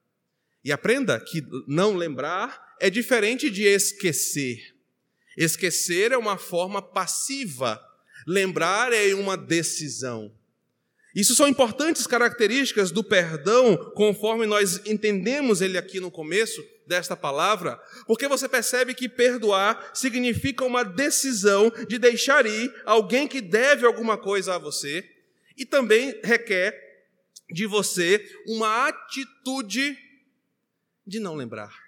E 0.64 0.72
aprenda 0.72 1.20
que 1.20 1.44
não 1.66 1.94
lembrar 1.94 2.76
é 2.80 2.90
diferente 2.90 3.48
de 3.48 3.62
esquecer. 3.62 4.74
Esquecer 5.38 6.10
é 6.10 6.18
uma 6.18 6.36
forma 6.36 6.82
passiva, 6.82 7.80
lembrar 8.26 8.92
é 8.92 9.14
uma 9.14 9.36
decisão. 9.36 10.34
Isso 11.14 11.32
são 11.36 11.46
importantes 11.46 12.08
características 12.08 12.90
do 12.90 13.04
perdão, 13.04 13.76
conforme 13.94 14.46
nós 14.46 14.80
entendemos 14.84 15.60
ele 15.60 15.78
aqui 15.78 16.00
no 16.00 16.10
começo 16.10 16.60
desta 16.88 17.16
palavra, 17.16 17.80
porque 18.04 18.26
você 18.26 18.48
percebe 18.48 18.94
que 18.94 19.08
perdoar 19.08 19.92
significa 19.94 20.64
uma 20.64 20.82
decisão 20.82 21.72
de 21.88 21.98
deixar 21.98 22.44
ir 22.44 22.74
alguém 22.84 23.28
que 23.28 23.40
deve 23.40 23.86
alguma 23.86 24.18
coisa 24.18 24.56
a 24.56 24.58
você, 24.58 25.08
e 25.56 25.64
também 25.64 26.20
requer 26.24 26.76
de 27.48 27.64
você 27.64 28.24
uma 28.48 28.88
atitude 28.88 29.96
de 31.06 31.20
não 31.20 31.36
lembrar. 31.36 31.87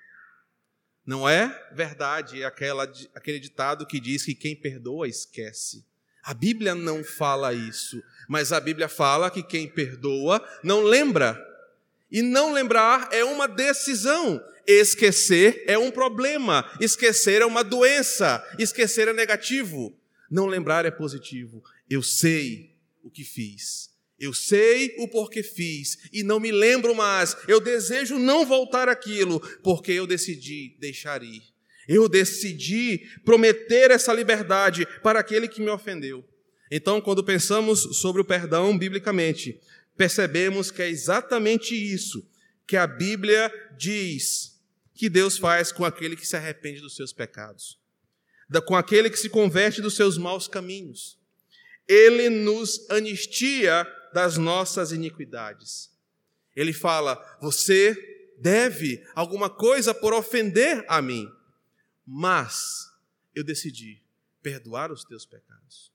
Não 1.06 1.28
é 1.28 1.68
verdade 1.72 2.44
aquela, 2.44 2.84
aquele 3.14 3.40
ditado 3.40 3.86
que 3.86 3.98
diz 3.98 4.24
que 4.24 4.34
quem 4.34 4.54
perdoa 4.54 5.08
esquece. 5.08 5.84
A 6.22 6.34
Bíblia 6.34 6.74
não 6.74 7.02
fala 7.02 7.54
isso, 7.54 8.02
mas 8.28 8.52
a 8.52 8.60
Bíblia 8.60 8.88
fala 8.88 9.30
que 9.30 9.42
quem 9.42 9.66
perdoa 9.66 10.46
não 10.62 10.82
lembra. 10.82 11.46
E 12.10 12.22
não 12.22 12.52
lembrar 12.52 13.08
é 13.12 13.24
uma 13.24 13.46
decisão. 13.46 14.42
Esquecer 14.66 15.64
é 15.66 15.78
um 15.78 15.90
problema. 15.90 16.68
Esquecer 16.80 17.40
é 17.40 17.46
uma 17.46 17.64
doença. 17.64 18.44
Esquecer 18.58 19.08
é 19.08 19.12
negativo. 19.12 19.96
Não 20.30 20.46
lembrar 20.46 20.84
é 20.84 20.90
positivo. 20.90 21.62
Eu 21.88 22.02
sei 22.02 22.76
o 23.02 23.10
que 23.10 23.24
fiz. 23.24 23.90
Eu 24.20 24.34
sei 24.34 24.94
o 24.98 25.08
porquê 25.08 25.42
fiz 25.42 25.96
e 26.12 26.22
não 26.22 26.38
me 26.38 26.52
lembro 26.52 26.94
mais. 26.94 27.34
Eu 27.48 27.58
desejo 27.58 28.18
não 28.18 28.44
voltar 28.44 28.86
aquilo, 28.86 29.40
porque 29.62 29.92
eu 29.92 30.06
decidi 30.06 30.76
deixar 30.78 31.22
ir. 31.22 31.42
Eu 31.88 32.06
decidi 32.06 32.98
prometer 33.24 33.90
essa 33.90 34.12
liberdade 34.12 34.86
para 35.02 35.20
aquele 35.20 35.48
que 35.48 35.62
me 35.62 35.70
ofendeu. 35.70 36.22
Então, 36.70 37.00
quando 37.00 37.24
pensamos 37.24 37.96
sobre 37.98 38.20
o 38.20 38.24
perdão 38.24 38.76
biblicamente, 38.76 39.58
percebemos 39.96 40.70
que 40.70 40.82
é 40.82 40.88
exatamente 40.90 41.74
isso 41.74 42.28
que 42.66 42.76
a 42.76 42.86
Bíblia 42.86 43.50
diz 43.76 44.60
que 44.94 45.08
Deus 45.08 45.38
faz 45.38 45.72
com 45.72 45.84
aquele 45.84 46.14
que 46.14 46.28
se 46.28 46.36
arrepende 46.36 46.80
dos 46.80 46.94
seus 46.94 47.12
pecados, 47.12 47.80
com 48.66 48.76
aquele 48.76 49.08
que 49.08 49.18
se 49.18 49.30
converte 49.30 49.80
dos 49.80 49.96
seus 49.96 50.18
maus 50.18 50.46
caminhos. 50.46 51.18
Ele 51.88 52.28
nos 52.28 52.88
anistia 52.90 53.86
das 54.12 54.36
nossas 54.36 54.92
iniquidades. 54.92 55.90
Ele 56.54 56.72
fala: 56.72 57.16
Você 57.40 57.96
deve 58.38 59.04
alguma 59.14 59.50
coisa 59.50 59.94
por 59.94 60.12
ofender 60.12 60.84
a 60.88 61.00
mim, 61.00 61.30
mas 62.06 62.90
eu 63.34 63.44
decidi 63.44 64.02
perdoar 64.42 64.90
os 64.90 65.04
teus 65.04 65.24
pecados. 65.24 65.92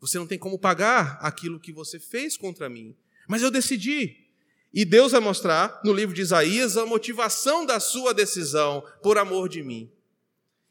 Você 0.00 0.18
não 0.18 0.26
tem 0.26 0.38
como 0.38 0.58
pagar 0.58 1.18
aquilo 1.20 1.58
que 1.58 1.72
você 1.72 1.98
fez 1.98 2.36
contra 2.36 2.68
mim, 2.68 2.96
mas 3.26 3.42
eu 3.42 3.50
decidi. 3.50 4.28
E 4.72 4.84
Deus 4.84 5.12
vai 5.12 5.20
mostrar 5.20 5.80
no 5.82 5.92
livro 5.92 6.14
de 6.14 6.20
Isaías 6.20 6.76
a 6.76 6.84
motivação 6.84 7.64
da 7.64 7.80
sua 7.80 8.12
decisão 8.12 8.84
por 9.02 9.16
amor 9.16 9.48
de 9.48 9.62
mim. 9.62 9.90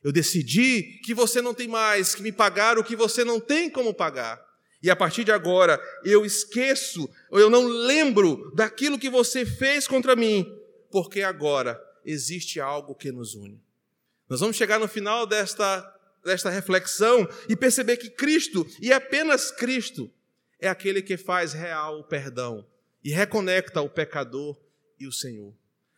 Eu 0.04 0.12
decidi 0.12 1.02
que 1.04 1.14
você 1.14 1.42
não 1.42 1.54
tem 1.54 1.68
mais 1.68 2.14
que 2.14 2.22
me 2.22 2.32
pagar 2.32 2.78
o 2.78 2.84
que 2.84 2.96
você 2.96 3.24
não 3.24 3.40
tem 3.40 3.70
como 3.70 3.94
pagar. 3.94 4.47
E 4.82 4.90
a 4.90 4.96
partir 4.96 5.24
de 5.24 5.32
agora 5.32 5.82
eu 6.04 6.26
esqueço, 6.26 7.10
eu 7.32 7.50
não 7.50 7.66
lembro 7.68 8.52
daquilo 8.56 9.00
que 9.00 9.10
você 9.10 9.46
fez 9.46 9.88
contra 9.88 10.16
mim, 10.16 10.46
porque 10.92 11.22
agora 11.22 11.82
existe 12.06 12.60
algo 12.60 12.96
que 12.96 13.12
nos 13.12 13.36
une. 13.36 13.62
Nós 14.30 14.40
vamos 14.40 14.56
chegar 14.56 14.80
no 14.80 14.88
final 14.88 15.26
desta, 15.26 15.82
desta 16.24 16.50
reflexão 16.50 17.28
e 17.50 17.56
perceber 17.56 17.98
que 17.98 18.10
Cristo, 18.10 18.68
e 18.82 18.94
apenas 18.94 19.52
Cristo, 19.52 20.12
é 20.60 20.68
aquele 20.68 21.02
que 21.02 21.18
faz 21.18 21.54
real 21.54 22.00
o 22.00 22.04
perdão 22.04 22.66
e 23.04 23.12
reconecta 23.12 23.82
o 23.82 23.90
pecador 23.90 24.60
e 25.00 25.08
o 25.08 25.12
Senhor. 25.12 25.54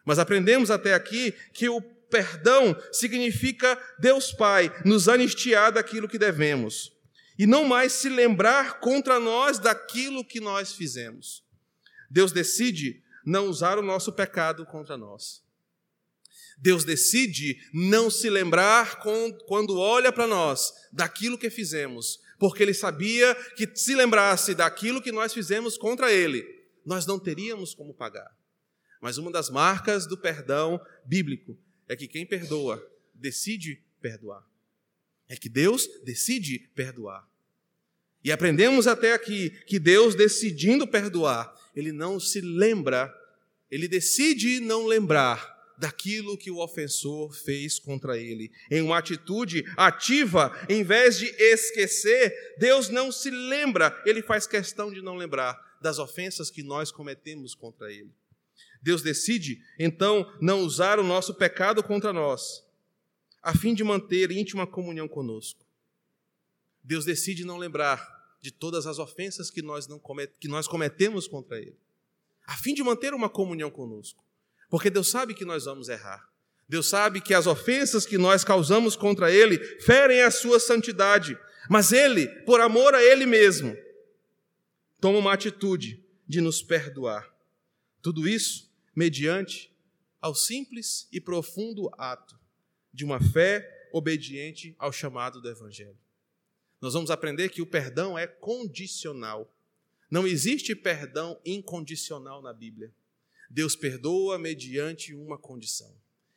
Mas 0.06 0.20
aprendemos 0.20 0.72
até 0.72 0.94
aqui 0.94 1.34
que 1.54 1.70
o 1.70 1.82
perdão 1.82 2.76
significa 2.92 3.80
Deus 4.00 4.32
Pai 4.32 4.74
nos 4.84 5.08
anistiar 5.08 5.72
daquilo 5.72 6.08
que 6.08 6.18
devemos 6.18 6.92
e 7.39 7.48
não 7.48 7.63
mais 7.63 7.93
se 7.93 8.10
lembrar 8.10 8.81
contra 8.81 9.17
nós 9.17 9.58
daquilo 9.58 10.25
que 10.25 10.41
nós 10.41 10.74
fizemos. 10.74 11.41
Deus 12.10 12.34
decide 12.34 13.01
não 13.25 13.48
usar 13.48 13.79
o 13.79 13.81
nosso 13.81 14.12
pecado 14.12 14.65
contra 14.65 14.98
nós. 14.98 15.41
Deus 16.58 16.84
decide 16.84 17.58
não 17.74 18.10
se 18.10 18.29
lembrar 18.29 19.00
quando 19.00 19.77
olha 19.77 20.12
para 20.12 20.27
nós 20.27 20.74
daquilo 20.91 21.38
que 21.38 21.50
fizemos, 21.50 22.19
porque 22.38 22.62
Ele 22.62 22.74
sabia 22.74 23.34
que 23.55 23.74
se 23.74 23.96
lembrasse 23.96 24.53
daquilo 24.53 25.01
que 25.01 25.12
nós 25.12 25.34
fizemos 25.34 25.77
contra 25.77 26.12
Ele, 26.12 26.43
nós 26.86 27.05
não 27.05 27.17
teríamos 27.17 27.74
como 27.74 27.93
pagar. 27.93 28.36
Mas 29.00 29.17
uma 29.17 29.31
das 29.31 29.50
marcas 29.50 30.05
do 30.05 30.17
perdão 30.17 30.77
bíblico 31.05 31.58
é 31.88 31.96
que 31.96 32.08
quem 32.08 32.25
perdoa 32.25 32.86
decide 33.13 33.81
perdoar. 34.01 34.49
É 35.30 35.36
que 35.36 35.48
Deus 35.48 35.88
decide 36.04 36.60
perdoar. 36.76 37.30
E 38.24 38.32
aprendemos 38.32 38.88
até 38.88 39.14
aqui 39.14 39.52
que 39.66 39.80
Deus, 39.80 40.16
decidindo 40.16 40.88
perdoar, 40.88 41.54
ele 41.76 41.92
não 41.92 42.20
se 42.20 42.42
lembra, 42.42 43.14
ele 43.72 43.88
decide 43.88 44.60
não 44.60 44.86
lembrar 44.86 45.58
daquilo 45.78 46.38
que 46.38 46.52
o 46.52 46.58
ofensor 46.58 47.34
fez 47.34 47.80
contra 47.80 48.18
ele. 48.18 48.52
Em 48.70 48.82
uma 48.82 48.98
atitude 48.98 49.64
ativa, 49.78 50.52
em 50.68 50.84
vez 50.84 51.18
de 51.18 51.28
esquecer, 51.28 52.36
Deus 52.58 52.90
não 52.90 53.12
se 53.12 53.32
lembra, 53.32 53.98
ele 54.06 54.22
faz 54.22 54.46
questão 54.46 54.92
de 54.92 55.02
não 55.02 55.16
lembrar 55.16 55.58
das 55.82 55.98
ofensas 55.98 56.52
que 56.52 56.62
nós 56.62 56.92
cometemos 56.92 57.56
contra 57.56 57.90
ele. 57.92 58.12
Deus 58.82 59.02
decide, 59.02 59.62
então, 59.78 60.30
não 60.42 60.62
usar 60.62 61.00
o 61.00 61.04
nosso 61.04 61.34
pecado 61.34 61.82
contra 61.82 62.12
nós, 62.12 62.64
a 63.41 63.55
fim 63.55 63.74
de 63.74 63.84
manter 63.84 64.31
íntima 64.31 64.67
comunhão 64.67 65.08
conosco. 65.08 65.65
Deus 66.84 67.05
decide 67.05 67.46
não 67.46 67.58
lembrar 67.58 68.17
de 68.41 68.51
todas 68.51 68.88
as 68.88 69.00
ofensas 69.00 69.50
que 69.50 69.62
nós, 69.62 69.88
não 69.88 70.00
comet, 70.00 70.31
que 70.39 70.48
nós 70.48 70.67
cometemos 70.67 71.27
contra 71.27 71.60
Ele, 71.60 71.77
a 72.46 72.55
fim 72.58 72.74
de 72.74 72.84
manter 72.84 73.13
uma 73.13 73.29
comunhão 73.29 73.69
conosco. 73.69 74.24
Porque 74.69 74.89
Deus 74.89 75.10
sabe 75.10 75.34
que 75.34 75.46
nós 75.46 75.65
vamos 75.65 75.89
errar. 75.89 76.27
Deus 76.67 76.88
sabe 76.88 77.19
que 77.19 77.34
as 77.34 77.48
ofensas 77.48 78.05
que 78.05 78.17
nós 78.17 78.43
causamos 78.43 78.96
contra 78.96 79.31
Ele 79.31 79.58
ferem 79.81 80.22
a 80.22 80.29
sua 80.29 80.60
santidade. 80.60 81.38
Mas 81.69 81.91
Ele, 81.91 82.27
por 82.43 82.62
amor 82.62 82.93
a 82.93 83.03
Ele 83.03 83.25
mesmo, 83.25 83.75
toma 85.01 85.17
uma 85.17 85.34
atitude 85.34 86.03
de 86.27 86.39
nos 86.41 86.62
perdoar. 86.62 87.27
Tudo 88.01 88.27
isso 88.27 88.72
mediante 88.96 89.74
ao 90.22 90.36
simples 90.36 91.08
e 91.12 91.19
profundo 91.19 91.89
ato 91.98 92.38
de 93.00 93.06
uma 93.06 93.22
fé 93.22 93.88
obediente 93.94 94.75
ao 94.77 94.91
chamado 94.91 95.41
do 95.41 95.50
Evangelho 95.50 95.98
nós 96.82 96.94
vamos 96.94 97.12
aprender 97.12 97.50
que 97.50 97.62
o 97.62 97.68
perdão 97.68 98.18
é 98.18 98.25
condicional. 98.25 99.53
Não 100.10 100.25
existe 100.25 100.74
perdão 100.74 101.39
incondicional 101.46 102.41
na 102.41 102.53
Bíblia. 102.53 102.91
Deus 103.50 103.75
perdoa 103.75 104.39
mediante 104.39 105.13
uma 105.13 105.38
condição. 105.38 105.94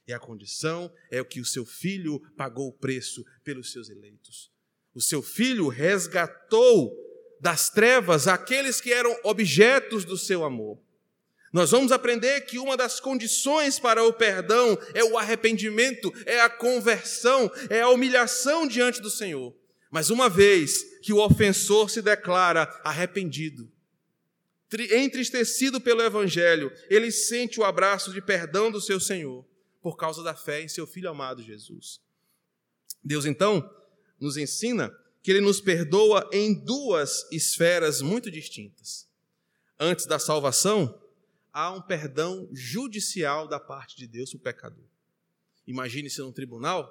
E 0.06 0.12
a 0.12 0.18
condição 0.18 0.92
é 1.10 1.20
o 1.20 1.24
que 1.24 1.40
o 1.40 1.44
seu 1.44 1.64
filho 1.64 2.20
pagou 2.36 2.68
o 2.68 2.72
preço 2.72 3.24
pelos 3.44 3.70
seus 3.70 3.88
eleitos. 3.88 4.50
O 4.94 5.00
seu 5.00 5.22
filho 5.22 5.68
resgatou 5.68 6.98
das 7.40 7.70
trevas 7.70 8.26
aqueles 8.26 8.80
que 8.80 8.92
eram 8.92 9.16
objetos 9.22 10.04
do 10.04 10.18
seu 10.18 10.44
amor. 10.44 10.78
Nós 11.52 11.70
vamos 11.70 11.92
aprender 11.92 12.40
que 12.42 12.58
uma 12.58 12.76
das 12.78 12.98
condições 12.98 13.78
para 13.78 14.02
o 14.02 14.12
perdão 14.12 14.78
é 14.94 15.04
o 15.04 15.18
arrependimento, 15.18 16.10
é 16.24 16.40
a 16.40 16.48
conversão, 16.48 17.50
é 17.68 17.82
a 17.82 17.90
humilhação 17.90 18.66
diante 18.66 19.02
do 19.02 19.10
Senhor. 19.10 19.54
Mas 19.90 20.08
uma 20.08 20.30
vez 20.30 20.98
que 21.02 21.12
o 21.12 21.18
ofensor 21.18 21.90
se 21.90 22.00
declara 22.00 22.62
arrependido, 22.82 23.70
entristecido 24.90 25.78
pelo 25.78 26.00
Evangelho, 26.00 26.72
ele 26.88 27.12
sente 27.12 27.60
o 27.60 27.64
abraço 27.64 28.10
de 28.10 28.22
perdão 28.22 28.70
do 28.70 28.80
seu 28.80 28.98
Senhor, 28.98 29.44
por 29.82 29.98
causa 29.98 30.22
da 30.22 30.34
fé 30.34 30.62
em 30.62 30.68
seu 30.68 30.86
Filho 30.86 31.10
amado 31.10 31.42
Jesus. 31.42 32.00
Deus 33.04 33.26
então 33.26 33.68
nos 34.18 34.38
ensina 34.38 34.90
que 35.22 35.30
ele 35.30 35.42
nos 35.42 35.60
perdoa 35.60 36.26
em 36.32 36.54
duas 36.54 37.30
esferas 37.30 38.00
muito 38.00 38.30
distintas. 38.30 39.06
Antes 39.78 40.06
da 40.06 40.18
salvação, 40.18 41.01
há 41.52 41.70
um 41.70 41.82
perdão 41.82 42.48
judicial 42.52 43.46
da 43.46 43.60
parte 43.60 43.96
de 43.96 44.06
Deus 44.06 44.30
para 44.30 44.38
o 44.38 44.40
pecador. 44.40 44.84
Imagine-se 45.66 46.20
num 46.20 46.32
tribunal 46.32 46.90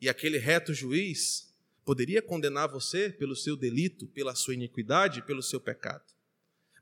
e 0.00 0.08
aquele 0.08 0.38
reto 0.38 0.72
juiz 0.72 1.52
poderia 1.84 2.22
condenar 2.22 2.68
você 2.68 3.10
pelo 3.10 3.36
seu 3.36 3.56
delito, 3.56 4.06
pela 4.08 4.34
sua 4.34 4.54
iniquidade, 4.54 5.22
pelo 5.22 5.42
seu 5.42 5.60
pecado. 5.60 6.04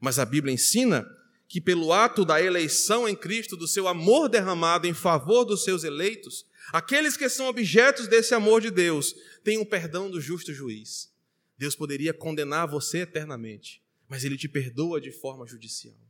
Mas 0.00 0.18
a 0.18 0.24
Bíblia 0.24 0.52
ensina 0.52 1.06
que, 1.48 1.60
pelo 1.60 1.92
ato 1.92 2.24
da 2.24 2.42
eleição 2.42 3.08
em 3.08 3.14
Cristo, 3.14 3.56
do 3.56 3.68
seu 3.68 3.86
amor 3.86 4.28
derramado 4.28 4.86
em 4.86 4.94
favor 4.94 5.44
dos 5.44 5.62
seus 5.62 5.84
eleitos, 5.84 6.44
aqueles 6.72 7.16
que 7.16 7.28
são 7.28 7.46
objetos 7.46 8.08
desse 8.08 8.34
amor 8.34 8.60
de 8.60 8.70
Deus 8.70 9.14
têm 9.44 9.58
o 9.58 9.62
um 9.62 9.64
perdão 9.64 10.10
do 10.10 10.20
justo 10.20 10.52
juiz. 10.52 11.12
Deus 11.56 11.74
poderia 11.74 12.12
condenar 12.12 12.66
você 12.66 12.98
eternamente, 12.98 13.82
mas 14.08 14.24
ele 14.24 14.36
te 14.36 14.48
perdoa 14.48 15.00
de 15.00 15.10
forma 15.12 15.46
judicial. 15.46 16.05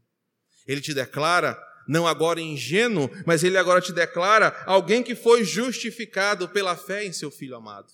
Ele 0.67 0.81
te 0.81 0.93
declara, 0.93 1.57
não 1.87 2.07
agora 2.07 2.41
ingênuo, 2.41 3.11
mas 3.25 3.45
ele 3.45 3.57
agora 3.57 3.81
te 3.81 3.93
declara 3.93 4.63
alguém 4.67 5.03
que 5.03 5.15
foi 5.15 5.45
justificado 5.45 6.49
pela 6.49 6.77
fé 6.77 7.05
em 7.05 7.13
seu 7.13 7.31
filho 7.31 7.57
amado. 7.57 7.93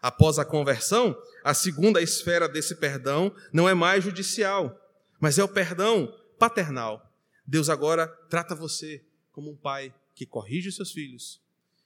Após 0.00 0.38
a 0.38 0.44
conversão, 0.44 1.16
a 1.42 1.52
segunda 1.52 2.00
esfera 2.00 2.48
desse 2.48 2.76
perdão 2.76 3.34
não 3.52 3.68
é 3.68 3.74
mais 3.74 4.04
judicial, 4.04 4.78
mas 5.18 5.38
é 5.38 5.44
o 5.44 5.48
perdão 5.48 6.14
paternal. 6.38 7.12
Deus 7.44 7.68
agora 7.68 8.06
trata 8.28 8.54
você 8.54 9.02
como 9.32 9.50
um 9.50 9.56
pai 9.56 9.92
que 10.14 10.26
corrige 10.26 10.68
os 10.68 10.76
seus 10.76 10.92
filhos, 10.92 11.40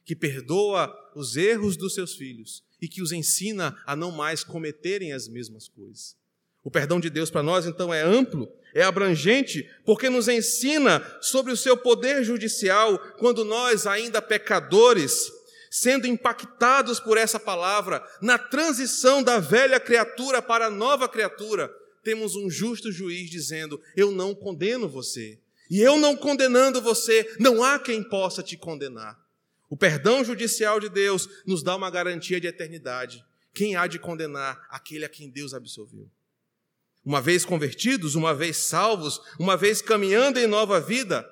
que 0.04 0.14
perdoa 0.14 0.92
os 1.14 1.36
erros 1.36 1.76
dos 1.76 1.94
seus 1.94 2.14
filhos 2.14 2.62
e 2.80 2.88
que 2.88 3.00
os 3.00 3.12
ensina 3.12 3.76
a 3.86 3.94
não 3.94 4.10
mais 4.10 4.44
cometerem 4.44 5.12
as 5.12 5.28
mesmas 5.28 5.68
coisas. 5.68 6.16
O 6.64 6.70
perdão 6.70 7.00
de 7.00 7.08
Deus 7.08 7.30
para 7.30 7.42
nós, 7.42 7.66
então, 7.66 7.92
é 7.92 8.02
amplo, 8.02 8.48
é 8.74 8.82
abrangente, 8.82 9.68
porque 9.84 10.08
nos 10.08 10.28
ensina 10.28 11.04
sobre 11.20 11.52
o 11.52 11.56
seu 11.56 11.76
poder 11.76 12.24
judicial 12.24 12.98
quando 13.18 13.44
nós, 13.44 13.86
ainda 13.86 14.22
pecadores, 14.22 15.30
sendo 15.70 16.06
impactados 16.06 17.00
por 17.00 17.16
essa 17.16 17.40
palavra, 17.40 18.02
na 18.20 18.38
transição 18.38 19.22
da 19.22 19.38
velha 19.38 19.80
criatura 19.80 20.42
para 20.42 20.66
a 20.66 20.70
nova 20.70 21.08
criatura, 21.08 21.74
temos 22.02 22.34
um 22.34 22.50
justo 22.50 22.90
juiz 22.90 23.30
dizendo: 23.30 23.80
Eu 23.96 24.10
não 24.10 24.34
condeno 24.34 24.88
você. 24.88 25.38
E 25.70 25.80
eu 25.80 25.96
não 25.96 26.14
condenando 26.14 26.82
você, 26.82 27.34
não 27.38 27.64
há 27.64 27.78
quem 27.78 28.02
possa 28.02 28.42
te 28.42 28.58
condenar. 28.58 29.18
O 29.70 29.76
perdão 29.76 30.22
judicial 30.22 30.78
de 30.78 30.90
Deus 30.90 31.26
nos 31.46 31.62
dá 31.62 31.74
uma 31.74 31.88
garantia 31.88 32.38
de 32.38 32.46
eternidade. 32.46 33.24
Quem 33.54 33.74
há 33.74 33.86
de 33.86 33.98
condenar? 33.98 34.66
Aquele 34.68 35.06
a 35.06 35.08
quem 35.08 35.30
Deus 35.30 35.54
absolveu. 35.54 36.10
Uma 37.04 37.20
vez 37.20 37.44
convertidos, 37.44 38.14
uma 38.14 38.32
vez 38.32 38.56
salvos, 38.56 39.20
uma 39.38 39.56
vez 39.56 39.82
caminhando 39.82 40.38
em 40.38 40.46
nova 40.46 40.80
vida, 40.80 41.28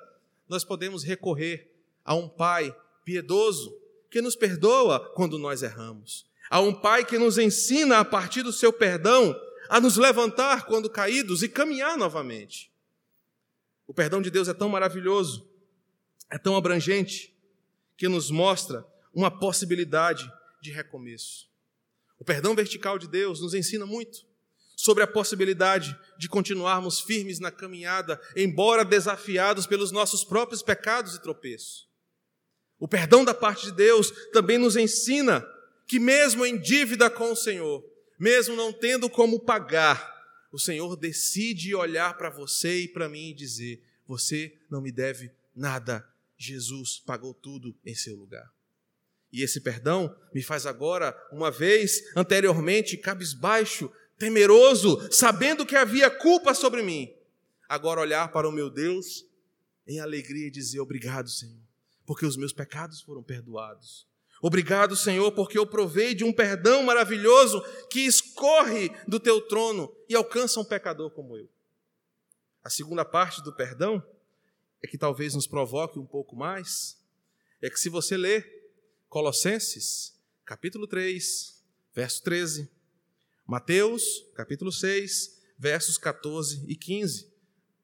nós 0.47 0.63
podemos 0.63 1.03
recorrer 1.03 1.71
a 2.03 2.13
um 2.13 2.27
Pai 2.27 2.75
piedoso 3.05 3.77
que 4.09 4.21
nos 4.21 4.35
perdoa 4.35 4.99
quando 5.13 5.39
nós 5.39 5.63
erramos, 5.63 6.25
a 6.49 6.59
um 6.59 6.73
Pai 6.73 7.05
que 7.05 7.17
nos 7.17 7.37
ensina 7.37 7.99
a 7.99 8.05
partir 8.05 8.43
do 8.43 8.51
seu 8.51 8.73
perdão 8.73 9.33
a 9.69 9.79
nos 9.79 9.95
levantar 9.95 10.65
quando 10.65 10.89
caídos 10.89 11.41
e 11.41 11.47
caminhar 11.47 11.97
novamente. 11.97 12.69
O 13.87 13.93
perdão 13.93 14.21
de 14.21 14.29
Deus 14.29 14.49
é 14.49 14.53
tão 14.53 14.67
maravilhoso, 14.67 15.49
é 16.29 16.37
tão 16.37 16.57
abrangente, 16.57 17.33
que 17.95 18.09
nos 18.09 18.29
mostra 18.29 18.85
uma 19.13 19.31
possibilidade 19.31 20.29
de 20.61 20.71
recomeço. 20.71 21.49
O 22.19 22.25
perdão 22.25 22.53
vertical 22.53 22.99
de 22.99 23.07
Deus 23.07 23.39
nos 23.39 23.53
ensina 23.53 23.85
muito 23.85 24.25
sobre 24.81 25.03
a 25.03 25.07
possibilidade 25.07 25.95
de 26.17 26.27
continuarmos 26.27 26.99
firmes 26.99 27.39
na 27.39 27.51
caminhada, 27.51 28.19
embora 28.35 28.83
desafiados 28.83 29.67
pelos 29.67 29.91
nossos 29.91 30.23
próprios 30.23 30.63
pecados 30.63 31.13
e 31.13 31.21
tropeços. 31.21 31.87
O 32.79 32.87
perdão 32.87 33.23
da 33.23 33.31
parte 33.31 33.67
de 33.67 33.73
Deus 33.73 34.09
também 34.31 34.57
nos 34.57 34.75
ensina 34.75 35.45
que, 35.85 35.99
mesmo 35.99 36.43
em 36.43 36.59
dívida 36.59 37.11
com 37.11 37.31
o 37.31 37.35
Senhor, 37.35 37.85
mesmo 38.19 38.55
não 38.55 38.73
tendo 38.73 39.07
como 39.07 39.41
pagar, 39.41 40.11
o 40.51 40.57
Senhor 40.57 40.95
decide 40.95 41.75
olhar 41.75 42.17
para 42.17 42.31
você 42.31 42.79
e 42.79 42.87
para 42.87 43.07
mim 43.07 43.29
e 43.29 43.35
dizer: 43.35 43.83
Você 44.07 44.57
não 44.67 44.81
me 44.81 44.91
deve 44.91 45.31
nada, 45.55 46.03
Jesus 46.35 46.97
pagou 47.05 47.35
tudo 47.35 47.77
em 47.85 47.93
seu 47.93 48.15
lugar. 48.15 48.51
E 49.31 49.43
esse 49.43 49.61
perdão 49.61 50.13
me 50.33 50.41
faz 50.41 50.65
agora, 50.65 51.15
uma 51.31 51.49
vez 51.49 52.03
anteriormente, 52.15 52.97
cabisbaixo, 52.97 53.91
temeroso, 54.21 55.11
sabendo 55.11 55.65
que 55.65 55.75
havia 55.75 56.07
culpa 56.07 56.53
sobre 56.53 56.83
mim, 56.83 57.11
agora 57.67 57.99
olhar 57.99 58.31
para 58.31 58.47
o 58.47 58.51
meu 58.51 58.69
Deus 58.69 59.25
em 59.87 59.99
alegria 59.99 60.45
e 60.45 60.51
dizer: 60.51 60.79
Obrigado, 60.79 61.27
Senhor, 61.27 61.57
porque 62.05 62.23
os 62.23 62.37
meus 62.37 62.53
pecados 62.53 63.01
foram 63.01 63.23
perdoados. 63.23 64.07
Obrigado, 64.39 64.95
Senhor, 64.95 65.31
porque 65.31 65.57
eu 65.57 65.65
provei 65.65 66.13
de 66.13 66.23
um 66.23 66.31
perdão 66.31 66.83
maravilhoso 66.83 67.63
que 67.89 68.01
escorre 68.01 68.89
do 69.07 69.19
teu 69.19 69.41
trono 69.41 69.91
e 70.07 70.13
alcança 70.13 70.59
um 70.59 70.65
pecador 70.65 71.09
como 71.09 71.35
eu. 71.35 71.49
A 72.63 72.69
segunda 72.69 73.03
parte 73.03 73.41
do 73.41 73.51
perdão 73.51 74.03
é 74.83 74.87
que 74.87 74.99
talvez 74.99 75.33
nos 75.33 75.47
provoque 75.47 75.97
um 75.97 76.05
pouco 76.05 76.35
mais, 76.35 76.95
é 77.59 77.71
que 77.71 77.79
se 77.79 77.89
você 77.89 78.15
ler 78.15 78.71
Colossenses, 79.09 80.15
capítulo 80.45 80.85
3, 80.85 81.63
verso 81.95 82.21
13, 82.21 82.69
Mateus, 83.51 84.25
capítulo 84.33 84.71
6, 84.71 85.41
versos 85.57 85.97
14 85.97 86.63
e 86.69 86.73
15. 86.73 87.29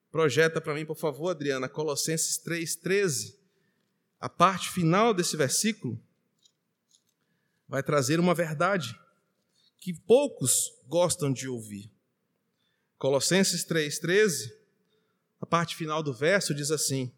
Projeta 0.10 0.62
para 0.62 0.74
mim, 0.74 0.86
por 0.86 0.96
favor, 0.96 1.32
Adriana, 1.32 1.68
Colossenses 1.68 2.38
3, 2.38 2.78
13. 2.78 3.38
A 4.18 4.30
parte 4.30 4.70
final 4.70 5.14
desse 5.14 5.36
versículo 5.36 6.02
vai 7.68 7.84
trazer 7.84 8.18
uma 8.18 8.34
verdade 8.34 8.98
que 9.78 9.94
poucos 9.94 10.72
gostam 10.88 11.34
de 11.34 11.50
ouvir. 11.50 11.92
Colossenses 12.98 13.66
3,13, 13.66 14.50
a 15.42 15.46
parte 15.46 15.76
final 15.76 16.02
do 16.02 16.14
verso 16.14 16.56
diz 16.56 16.72
assim: 16.72 17.12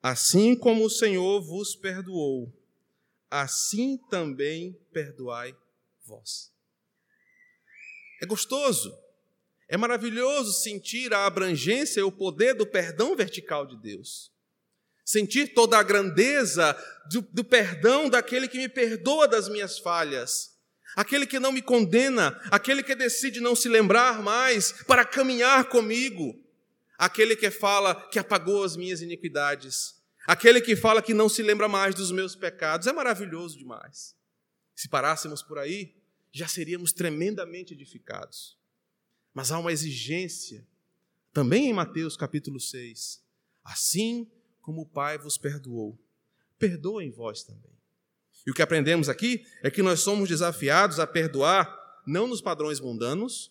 Assim 0.00 0.54
como 0.54 0.84
o 0.84 0.90
Senhor 0.90 1.42
vos 1.42 1.74
perdoou, 1.74 2.56
assim 3.28 3.98
também 4.08 4.80
perdoai 4.92 5.52
vós. 6.04 6.54
É 8.20 8.26
gostoso, 8.26 8.96
é 9.68 9.76
maravilhoso 9.76 10.52
sentir 10.52 11.12
a 11.12 11.26
abrangência 11.26 12.00
e 12.00 12.04
o 12.04 12.12
poder 12.12 12.54
do 12.54 12.66
perdão 12.66 13.16
vertical 13.16 13.66
de 13.66 13.76
Deus. 13.76 14.32
Sentir 15.04 15.54
toda 15.54 15.78
a 15.78 15.82
grandeza 15.82 16.76
do, 17.10 17.20
do 17.32 17.44
perdão 17.44 18.08
daquele 18.08 18.48
que 18.48 18.58
me 18.58 18.68
perdoa 18.68 19.26
das 19.26 19.48
minhas 19.48 19.78
falhas. 19.78 20.56
Aquele 20.96 21.26
que 21.26 21.38
não 21.38 21.52
me 21.52 21.60
condena, 21.60 22.40
aquele 22.50 22.82
que 22.82 22.94
decide 22.94 23.40
não 23.40 23.54
se 23.54 23.68
lembrar 23.68 24.22
mais 24.22 24.72
para 24.84 25.04
caminhar 25.04 25.68
comigo, 25.68 26.34
aquele 26.96 27.36
que 27.36 27.50
fala 27.50 27.94
que 28.08 28.18
apagou 28.18 28.64
as 28.64 28.76
minhas 28.76 29.02
iniquidades, 29.02 29.94
aquele 30.26 30.60
que 30.60 30.74
fala 30.74 31.02
que 31.02 31.12
não 31.12 31.28
se 31.28 31.42
lembra 31.42 31.68
mais 31.68 31.94
dos 31.94 32.10
meus 32.10 32.34
pecados, 32.34 32.86
é 32.86 32.92
maravilhoso 32.92 33.58
demais. 33.58 34.14
Se 34.74 34.88
parássemos 34.88 35.42
por 35.42 35.58
aí, 35.58 35.95
já 36.36 36.46
seríamos 36.46 36.92
tremendamente 36.92 37.72
edificados. 37.72 38.58
Mas 39.32 39.50
há 39.50 39.58
uma 39.58 39.72
exigência, 39.72 40.66
também 41.32 41.70
em 41.70 41.72
Mateus 41.72 42.14
capítulo 42.14 42.60
6. 42.60 43.22
Assim 43.64 44.30
como 44.60 44.82
o 44.82 44.86
Pai 44.86 45.16
vos 45.16 45.38
perdoou, 45.38 45.98
perdoem 46.58 47.10
vós 47.10 47.42
também. 47.42 47.72
E 48.46 48.50
o 48.50 48.54
que 48.54 48.60
aprendemos 48.60 49.08
aqui 49.08 49.46
é 49.62 49.70
que 49.70 49.80
nós 49.80 50.00
somos 50.00 50.28
desafiados 50.28 51.00
a 51.00 51.06
perdoar 51.06 51.74
não 52.06 52.26
nos 52.26 52.42
padrões 52.42 52.80
mundanos, 52.80 53.50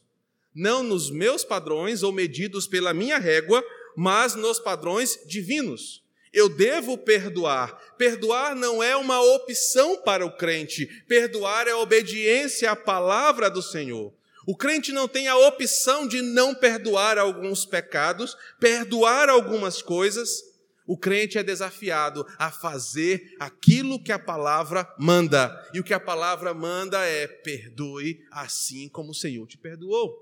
não 0.54 0.84
nos 0.84 1.10
meus 1.10 1.44
padrões 1.44 2.04
ou 2.04 2.12
medidos 2.12 2.68
pela 2.68 2.94
minha 2.94 3.18
régua, 3.18 3.64
mas 3.98 4.36
nos 4.36 4.60
padrões 4.60 5.20
divinos. 5.26 6.05
Eu 6.36 6.50
devo 6.50 6.98
perdoar. 6.98 7.96
Perdoar 7.98 8.54
não 8.58 8.84
é 8.84 8.94
uma 8.94 9.22
opção 9.22 10.02
para 10.02 10.26
o 10.26 10.36
crente. 10.36 10.86
Perdoar 11.08 11.66
é 11.66 11.74
obediência 11.74 12.70
à 12.70 12.76
palavra 12.76 13.50
do 13.50 13.62
Senhor. 13.62 14.14
O 14.46 14.54
crente 14.54 14.92
não 14.92 15.08
tem 15.08 15.30
a 15.30 15.38
opção 15.38 16.06
de 16.06 16.22
não 16.22 16.54
perdoar 16.54 17.18
alguns 17.18 17.66
pecados, 17.66 18.36
perdoar 18.60 19.30
algumas 19.30 19.82
coisas. 19.82 20.44
O 20.86 20.98
crente 20.98 21.38
é 21.38 21.44
desafiado 21.44 22.28
a 22.38 22.52
fazer 22.52 23.34
aquilo 23.40 24.04
que 24.04 24.12
a 24.12 24.20
palavra 24.20 24.86
manda. 25.00 25.66
E 25.74 25.80
o 25.80 25.84
que 25.86 25.94
a 25.94 26.00
palavra 26.02 26.54
manda 26.54 27.00
é: 27.06 27.28
perdoe 27.28 28.20
assim 28.30 28.90
como 28.90 29.12
o 29.12 29.16
Senhor 29.16 29.48
te 29.48 29.58
perdoou. 29.58 30.14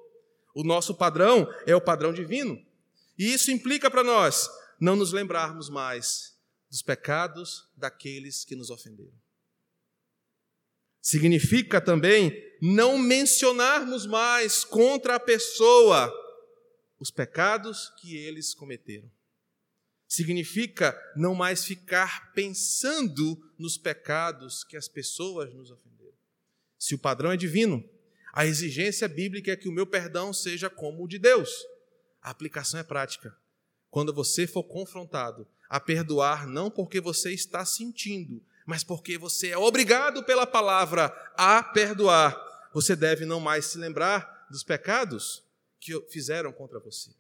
O 0.54 0.64
nosso 0.64 0.94
padrão 0.94 1.52
é 1.66 1.76
o 1.76 1.82
padrão 1.82 2.14
divino. 2.14 2.64
E 3.18 3.34
isso 3.34 3.50
implica 3.50 3.90
para 3.90 4.04
nós 4.04 4.48
não 4.80 4.96
nos 4.96 5.12
lembrarmos 5.12 5.70
mais 5.70 6.38
dos 6.70 6.82
pecados 6.82 7.70
daqueles 7.76 8.44
que 8.44 8.56
nos 8.56 8.70
ofenderam. 8.70 9.14
Significa 11.02 11.82
também 11.82 12.34
não 12.62 12.98
mencionarmos 12.98 14.06
mais 14.06 14.64
contra 14.64 15.16
a 15.16 15.20
pessoa 15.20 16.12
os 17.00 17.12
pecados 17.12 17.92
que 18.00 18.16
eles 18.16 18.54
cometeram. 18.54 19.12
Significa 20.08 20.98
não 21.16 21.36
mais 21.36 21.66
ficar 21.66 22.32
pensando 22.34 23.54
nos 23.60 23.78
pecados 23.78 24.64
que 24.64 24.78
as 24.78 24.88
pessoas 24.88 25.54
nos 25.54 25.70
ofenderam. 25.70 26.18
Se 26.80 26.96
o 26.96 27.00
padrão 27.00 27.32
é 27.32 27.38
divino, 27.38 27.84
a 28.32 28.46
exigência 28.46 29.08
bíblica 29.08 29.52
é 29.52 29.56
que 29.56 29.68
o 29.68 29.72
meu 29.72 29.86
perdão 29.86 30.32
seja 30.32 30.70
como 30.70 31.04
o 31.04 31.08
de 31.08 31.20
Deus. 31.20 31.52
A 32.22 32.30
aplicação 32.30 32.80
é 32.80 32.84
prática. 32.84 33.36
Quando 33.94 34.12
você 34.12 34.48
for 34.48 34.64
confrontado 34.64 35.48
a 35.70 35.80
perdoar, 35.80 36.48
não 36.48 36.72
porque 36.72 37.00
você 37.00 37.32
está 37.32 37.64
sentindo, 37.64 38.44
mas 38.66 38.84
porque 38.84 39.20
você 39.20 39.50
é 39.50 39.58
obrigado 39.58 40.24
pela 40.24 40.48
palavra 40.48 41.14
a 41.38 41.62
perdoar, 41.62 42.36
você 42.74 42.96
deve 42.96 43.24
não 43.24 43.40
mais 43.40 43.68
se 43.68 43.78
lembrar 43.78 44.48
dos 44.50 44.64
pecados 44.64 45.44
que 45.80 45.94
fizeram 46.10 46.52
contra 46.52 46.80
você. 46.80 47.12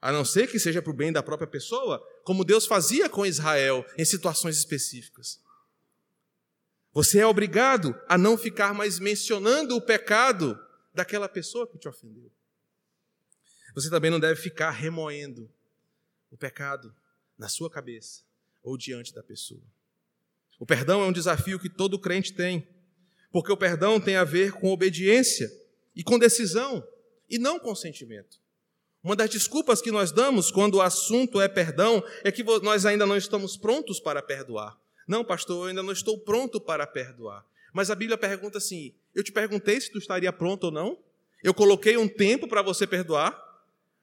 A 0.00 0.10
não 0.10 0.24
ser 0.24 0.46
que 0.50 0.58
seja 0.58 0.80
para 0.80 0.90
o 0.90 0.96
bem 0.96 1.12
da 1.12 1.22
própria 1.22 1.46
pessoa, 1.46 2.02
como 2.24 2.46
Deus 2.46 2.64
fazia 2.64 3.06
com 3.06 3.26
Israel 3.26 3.84
em 3.98 4.04
situações 4.06 4.56
específicas. 4.56 5.38
Você 6.94 7.18
é 7.18 7.26
obrigado 7.26 7.94
a 8.08 8.16
não 8.16 8.38
ficar 8.38 8.72
mais 8.72 8.98
mencionando 8.98 9.76
o 9.76 9.82
pecado 9.82 10.58
daquela 10.94 11.28
pessoa 11.28 11.66
que 11.66 11.76
te 11.76 11.86
ofendeu. 11.86 12.32
Você 13.74 13.90
também 13.90 14.10
não 14.10 14.18
deve 14.18 14.40
ficar 14.40 14.70
remoendo 14.70 15.46
o 16.30 16.36
pecado 16.36 16.94
na 17.38 17.48
sua 17.48 17.70
cabeça 17.70 18.22
ou 18.62 18.76
diante 18.76 19.14
da 19.14 19.22
pessoa. 19.22 19.62
O 20.58 20.66
perdão 20.66 21.02
é 21.02 21.06
um 21.06 21.12
desafio 21.12 21.58
que 21.58 21.68
todo 21.68 21.98
crente 21.98 22.34
tem, 22.34 22.66
porque 23.32 23.50
o 23.50 23.56
perdão 23.56 24.00
tem 24.00 24.16
a 24.16 24.24
ver 24.24 24.52
com 24.52 24.70
obediência 24.70 25.50
e 25.94 26.04
com 26.04 26.18
decisão, 26.18 26.86
e 27.28 27.38
não 27.38 27.58
com 27.58 27.74
sentimento. 27.74 28.38
Uma 29.02 29.16
das 29.16 29.30
desculpas 29.30 29.80
que 29.80 29.90
nós 29.90 30.12
damos 30.12 30.50
quando 30.50 30.74
o 30.74 30.82
assunto 30.82 31.40
é 31.40 31.48
perdão 31.48 32.04
é 32.22 32.30
que 32.30 32.42
nós 32.42 32.84
ainda 32.84 33.06
não 33.06 33.16
estamos 33.16 33.56
prontos 33.56 33.98
para 33.98 34.22
perdoar. 34.22 34.78
Não, 35.08 35.24
pastor, 35.24 35.64
eu 35.64 35.68
ainda 35.70 35.82
não 35.82 35.92
estou 35.92 36.18
pronto 36.18 36.60
para 36.60 36.86
perdoar. 36.86 37.44
Mas 37.72 37.90
a 37.90 37.94
Bíblia 37.94 38.18
pergunta 38.18 38.58
assim: 38.58 38.94
eu 39.14 39.24
te 39.24 39.32
perguntei 39.32 39.80
se 39.80 39.90
tu 39.90 39.98
estaria 39.98 40.32
pronto 40.32 40.64
ou 40.64 40.70
não? 40.70 40.98
Eu 41.42 41.54
coloquei 41.54 41.96
um 41.96 42.06
tempo 42.06 42.46
para 42.46 42.60
você 42.60 42.86
perdoar? 42.86 43.49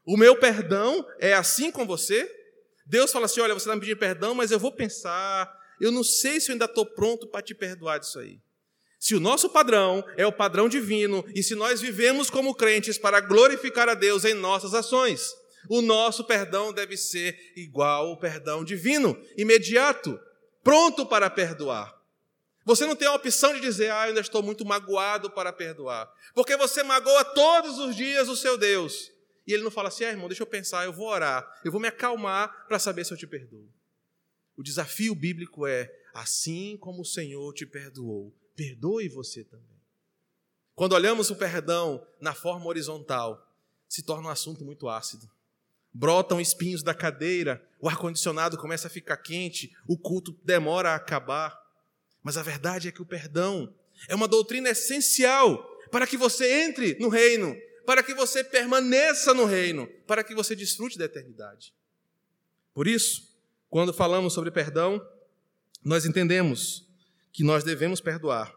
O 0.07 0.15
meu 0.15 0.37
perdão 0.37 1.05
é 1.19 1.33
assim 1.33 1.69
com 1.69 1.85
você? 1.85 2.33
Deus 2.85 3.11
fala 3.11 3.25
assim: 3.25 3.41
olha, 3.41 3.53
você 3.53 3.65
está 3.65 3.75
me 3.75 3.81
pedindo 3.81 3.99
perdão, 3.99 4.33
mas 4.33 4.51
eu 4.51 4.57
vou 4.57 4.71
pensar, 4.71 5.53
eu 5.81 5.91
não 5.91 6.01
sei 6.01 6.39
se 6.39 6.49
eu 6.49 6.53
ainda 6.53 6.63
estou 6.63 6.85
pronto 6.85 7.27
para 7.27 7.41
te 7.41 7.53
perdoar 7.53 7.99
disso 7.99 8.17
aí. 8.17 8.39
Se 8.97 9.15
o 9.15 9.19
nosso 9.19 9.49
padrão 9.49 10.01
é 10.15 10.25
o 10.25 10.31
padrão 10.31 10.69
divino 10.69 11.25
e 11.35 11.43
se 11.43 11.55
nós 11.55 11.81
vivemos 11.81 12.29
como 12.29 12.55
crentes 12.55 12.97
para 12.97 13.19
glorificar 13.19 13.89
a 13.89 13.93
Deus 13.93 14.23
em 14.23 14.33
nossas 14.33 14.73
ações, 14.73 15.35
o 15.69 15.81
nosso 15.81 16.23
perdão 16.23 16.71
deve 16.71 16.95
ser 16.95 17.37
igual 17.57 18.07
ao 18.07 18.17
perdão 18.17 18.63
divino, 18.63 19.21
imediato, 19.37 20.17
pronto 20.63 21.05
para 21.05 21.29
perdoar. 21.29 21.93
Você 22.65 22.85
não 22.85 22.95
tem 22.95 23.09
a 23.09 23.13
opção 23.13 23.53
de 23.53 23.59
dizer, 23.59 23.91
ah, 23.91 24.05
eu 24.05 24.09
ainda 24.09 24.21
estou 24.21 24.41
muito 24.41 24.65
magoado 24.65 25.29
para 25.29 25.51
perdoar, 25.51 26.09
porque 26.33 26.55
você 26.55 26.81
magoa 26.81 27.25
todos 27.25 27.77
os 27.77 27.93
dias 27.93 28.29
o 28.29 28.37
seu 28.37 28.57
Deus. 28.57 29.16
E 29.47 29.53
ele 29.53 29.63
não 29.63 29.71
fala 29.71 29.87
assim, 29.87 30.03
ah, 30.03 30.11
irmão, 30.11 30.27
deixa 30.27 30.43
eu 30.43 30.47
pensar, 30.47 30.83
eu 30.83 30.91
vou 30.91 31.07
orar, 31.07 31.49
eu 31.63 31.71
vou 31.71 31.79
me 31.79 31.87
acalmar 31.87 32.67
para 32.67 32.77
saber 32.77 33.05
se 33.05 33.13
eu 33.13 33.17
te 33.17 33.25
perdoo. 33.25 33.67
O 34.57 34.63
desafio 34.63 35.15
bíblico 35.15 35.65
é: 35.65 35.89
assim 36.13 36.75
como 36.77 37.03
o 37.03 37.05
Senhor 37.05 37.53
te 37.53 37.65
perdoou, 37.65 38.35
perdoe 38.55 39.07
você 39.07 39.43
também. 39.43 39.77
Quando 40.75 40.93
olhamos 40.93 41.29
o 41.29 41.35
perdão 41.35 42.05
na 42.19 42.33
forma 42.33 42.65
horizontal, 42.65 43.47
se 43.87 44.03
torna 44.03 44.27
um 44.27 44.31
assunto 44.31 44.65
muito 44.65 44.89
ácido. 44.89 45.29
Brotam 45.93 46.41
espinhos 46.41 46.83
da 46.83 46.93
cadeira, 46.93 47.65
o 47.79 47.87
ar-condicionado 47.87 48.57
começa 48.57 48.87
a 48.87 48.91
ficar 48.91 49.17
quente, 49.17 49.75
o 49.87 49.97
culto 49.97 50.37
demora 50.43 50.91
a 50.91 50.95
acabar. 50.95 51.57
Mas 52.21 52.35
a 52.35 52.43
verdade 52.43 52.87
é 52.87 52.91
que 52.91 53.01
o 53.01 53.05
perdão 53.05 53.73
é 54.07 54.13
uma 54.13 54.27
doutrina 54.27 54.69
essencial 54.69 55.63
para 55.89 56.05
que 56.05 56.17
você 56.17 56.65
entre 56.65 56.97
no 56.99 57.09
reino, 57.09 57.55
para 57.87 58.03
que 58.03 58.13
você 58.13 58.43
permaneça 58.43 59.33
no 59.33 59.45
reino, 59.45 59.87
para 60.05 60.21
que 60.21 60.35
você 60.35 60.53
desfrute 60.53 60.97
da 60.97 61.05
eternidade. 61.05 61.73
Por 62.73 62.85
isso, 62.85 63.33
quando 63.69 63.93
falamos 63.93 64.33
sobre 64.33 64.51
perdão, 64.51 65.01
nós 65.81 66.05
entendemos 66.05 66.85
que 67.31 67.45
nós 67.45 67.63
devemos 67.63 68.01
perdoar, 68.01 68.53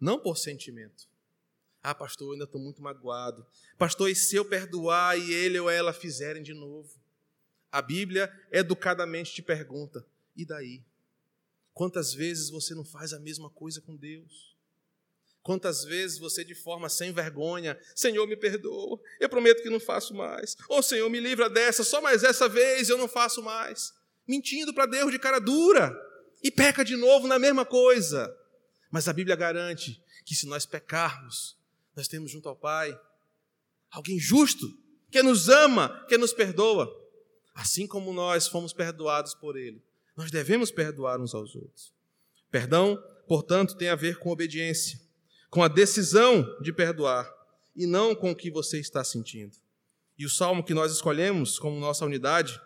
não 0.00 0.18
por 0.18 0.38
sentimento. 0.38 1.06
Ah, 1.82 1.94
pastor, 1.94 2.28
eu 2.28 2.32
ainda 2.32 2.44
estou 2.46 2.58
muito 2.58 2.80
magoado. 2.80 3.46
Pastor, 3.76 4.08
e 4.08 4.14
se 4.14 4.36
eu 4.36 4.46
perdoar 4.46 5.18
e 5.18 5.30
ele 5.30 5.60
ou 5.60 5.68
ela 5.68 5.92
fizerem 5.92 6.42
de 6.42 6.54
novo? 6.54 6.98
A 7.70 7.82
Bíblia 7.82 8.32
educadamente 8.50 9.34
te 9.34 9.42
pergunta: 9.42 10.06
e 10.34 10.46
daí? 10.46 10.82
Quantas 11.74 12.14
vezes 12.14 12.48
você 12.48 12.74
não 12.74 12.84
faz 12.84 13.12
a 13.12 13.20
mesma 13.20 13.50
coisa 13.50 13.82
com 13.82 13.94
Deus? 13.94 14.56
Quantas 15.42 15.84
vezes 15.84 16.18
você, 16.18 16.44
de 16.44 16.54
forma 16.54 16.88
sem 16.88 17.12
vergonha, 17.12 17.78
Senhor, 17.94 18.26
me 18.26 18.36
perdoa, 18.36 19.00
eu 19.18 19.28
prometo 19.28 19.62
que 19.62 19.70
não 19.70 19.80
faço 19.80 20.14
mais. 20.14 20.56
Ou 20.68 20.78
oh, 20.78 20.82
Senhor, 20.82 21.08
me 21.08 21.18
livra 21.18 21.48
dessa, 21.48 21.82
só 21.82 22.00
mais 22.00 22.22
essa 22.22 22.48
vez 22.48 22.88
eu 22.88 22.98
não 22.98 23.08
faço 23.08 23.42
mais 23.42 23.98
mentindo 24.30 24.72
para 24.72 24.86
Deus 24.86 25.10
de 25.10 25.18
cara 25.18 25.40
dura 25.40 25.92
e 26.40 26.52
peca 26.52 26.84
de 26.84 26.96
novo 26.96 27.26
na 27.26 27.38
mesma 27.38 27.66
coisa. 27.66 28.32
Mas 28.88 29.08
a 29.08 29.12
Bíblia 29.12 29.34
garante 29.34 30.00
que 30.24 30.36
se 30.36 30.46
nós 30.46 30.64
pecarmos, 30.64 31.56
nós 31.96 32.06
temos 32.06 32.30
junto 32.30 32.48
ao 32.48 32.54
Pai 32.54 32.96
alguém 33.90 34.20
justo, 34.20 34.66
que 35.10 35.20
nos 35.22 35.48
ama, 35.48 36.06
que 36.08 36.16
nos 36.16 36.32
perdoa, 36.32 36.88
assim 37.52 37.88
como 37.88 38.12
nós 38.12 38.46
fomos 38.46 38.72
perdoados 38.72 39.34
por 39.34 39.56
Ele. 39.56 39.82
Nós 40.16 40.30
devemos 40.30 40.70
perdoar 40.70 41.20
uns 41.20 41.34
aos 41.34 41.56
outros. 41.56 41.92
Perdão, 42.48 42.96
portanto, 43.26 43.76
tem 43.76 43.88
a 43.88 43.96
ver 43.96 44.18
com 44.18 44.30
obediência, 44.30 45.00
com 45.50 45.62
a 45.62 45.68
decisão 45.68 46.46
de 46.62 46.72
perdoar 46.72 47.30
e 47.74 47.86
não 47.86 48.14
com 48.14 48.30
o 48.30 48.36
que 48.36 48.50
você 48.50 48.78
está 48.78 49.02
sentindo. 49.02 49.56
E 50.16 50.24
o 50.24 50.30
salmo 50.30 50.62
que 50.62 50.72
nós 50.72 50.92
escolhemos 50.92 51.58
como 51.58 51.80
nossa 51.80 52.04
unidade 52.04 52.60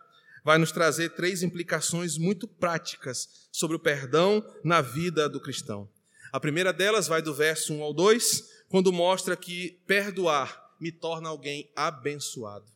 vai 0.45 0.59
nos 0.59 0.71
trazer 0.71 1.11
três 1.11 1.43
implicações 1.43 2.19
muito 2.19 2.47
práticas 2.47 3.49
sobre 3.51 3.77
o 3.77 3.81
perdão 3.81 4.45
na 4.63 4.83
vida 4.83 5.29
do 5.29 5.41
cristão. 5.41 5.89
A 6.31 6.39
primeira 6.39 6.73
delas 6.73 7.07
vai 7.07 7.23
do 7.23 7.33
verso 7.33 7.73
1 7.73 7.83
ao 7.83 7.95
2, 7.95 8.65
quando 8.69 8.93
mostra 8.93 9.37
que 9.37 9.81
perdoar 9.87 10.75
me 10.79 10.93
torna 10.93 11.31
alguém 11.31 11.71
abençoado. 11.75 12.71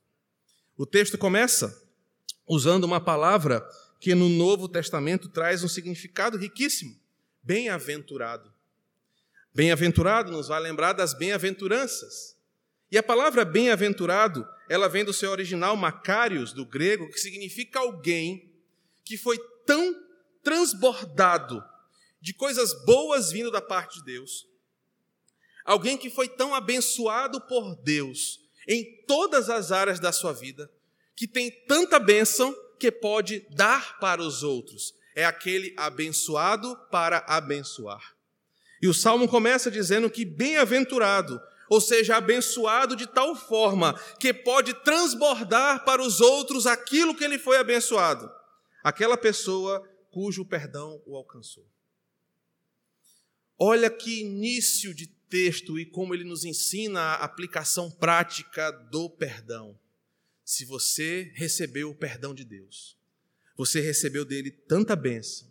O 0.77 0.87
texto 0.87 1.19
começa 1.19 1.87
usando 2.47 2.85
uma 2.85 3.01
palavra 3.01 3.69
que 4.01 4.15
no 4.15 4.29
Novo 4.29 4.69
Testamento 4.69 5.29
traz 5.29 5.63
um 5.65 5.69
significado 5.69 6.39
riquíssimo: 6.39 6.97
bem-aventurado. 7.43 8.51
Bem-aventurado 9.55 10.31
nos 10.31 10.49
vai 10.49 10.61
lembrar 10.61 10.93
das 10.93 11.15
bem-aventuranças. 11.15 12.37
E 12.91 12.97
a 12.97 13.03
palavra 13.03 13.45
bem-aventurado 13.45 14.47
ela 14.69 14.89
vem 14.89 15.05
do 15.05 15.13
seu 15.13 15.31
original 15.31 15.77
Macários, 15.77 16.53
do 16.53 16.65
grego, 16.65 17.09
que 17.11 17.19
significa 17.19 17.81
alguém 17.81 18.53
que 19.03 19.17
foi 19.17 19.39
tão 19.65 19.95
transbordado 20.43 21.65
de 22.21 22.35
coisas 22.35 22.75
boas 22.85 23.33
vindo 23.33 23.51
da 23.51 23.63
parte 23.63 23.99
de 23.99 24.05
Deus, 24.05 24.47
alguém 25.65 25.97
que 25.97 26.11
foi 26.11 26.29
tão 26.29 26.55
abençoado 26.55 27.41
por 27.43 27.77
Deus 27.77 28.41
em 28.67 29.05
todas 29.07 29.49
as 29.49 29.73
áreas 29.73 29.99
da 29.99 30.13
sua 30.13 30.33
vida, 30.33 30.71
que 31.17 31.27
tem 31.27 31.51
tanta 31.67 31.99
bênção 31.99 32.55
que 32.79 32.93
pode 32.93 33.41
dar 33.51 33.99
para 33.99 34.23
os 34.23 34.43
outros. 34.43 34.95
É 35.15 35.25
aquele 35.25 35.75
abençoado 35.77 36.77
para 36.91 37.19
abençoar. 37.27 38.18
E 38.81 38.89
o 38.89 38.95
salmo 38.95 39.29
começa 39.29 39.71
dizendo 39.71 40.11
que 40.11 40.25
bem-aventurado 40.25 41.41
ou 41.69 41.81
seja, 41.81 42.17
abençoado 42.17 42.97
de 42.97 43.07
tal 43.07 43.37
forma 43.37 43.93
que 44.19 44.33
pode 44.33 44.73
transbordar 44.83 45.85
para 45.85 46.03
os 46.03 46.21
outros 46.21 46.67
aquilo 46.67 47.15
que 47.15 47.23
ele 47.23 47.39
foi 47.39 47.59
abençoado. 47.59 48.31
Aquela 48.83 49.17
pessoa 49.17 49.87
cujo 50.11 50.45
perdão 50.45 51.03
o 51.05 51.15
alcançou. 51.15 51.67
Olha 53.59 53.91
que 53.91 54.21
início 54.21 54.95
de 54.95 55.07
texto 55.29 55.79
e 55.79 55.85
como 55.85 56.15
ele 56.15 56.25
nos 56.25 56.45
ensina 56.45 57.01
a 57.01 57.25
aplicação 57.25 57.91
prática 57.91 58.71
do 58.71 59.11
perdão. 59.11 59.79
Se 60.45 60.65
você 60.65 61.31
recebeu 61.35 61.91
o 61.91 61.95
perdão 61.95 62.35
de 62.35 62.45
Deus, 62.45 62.97
você 63.57 63.81
recebeu 63.81 64.25
dele 64.25 64.51
tanta 64.51 64.97
bênção, 64.97 65.47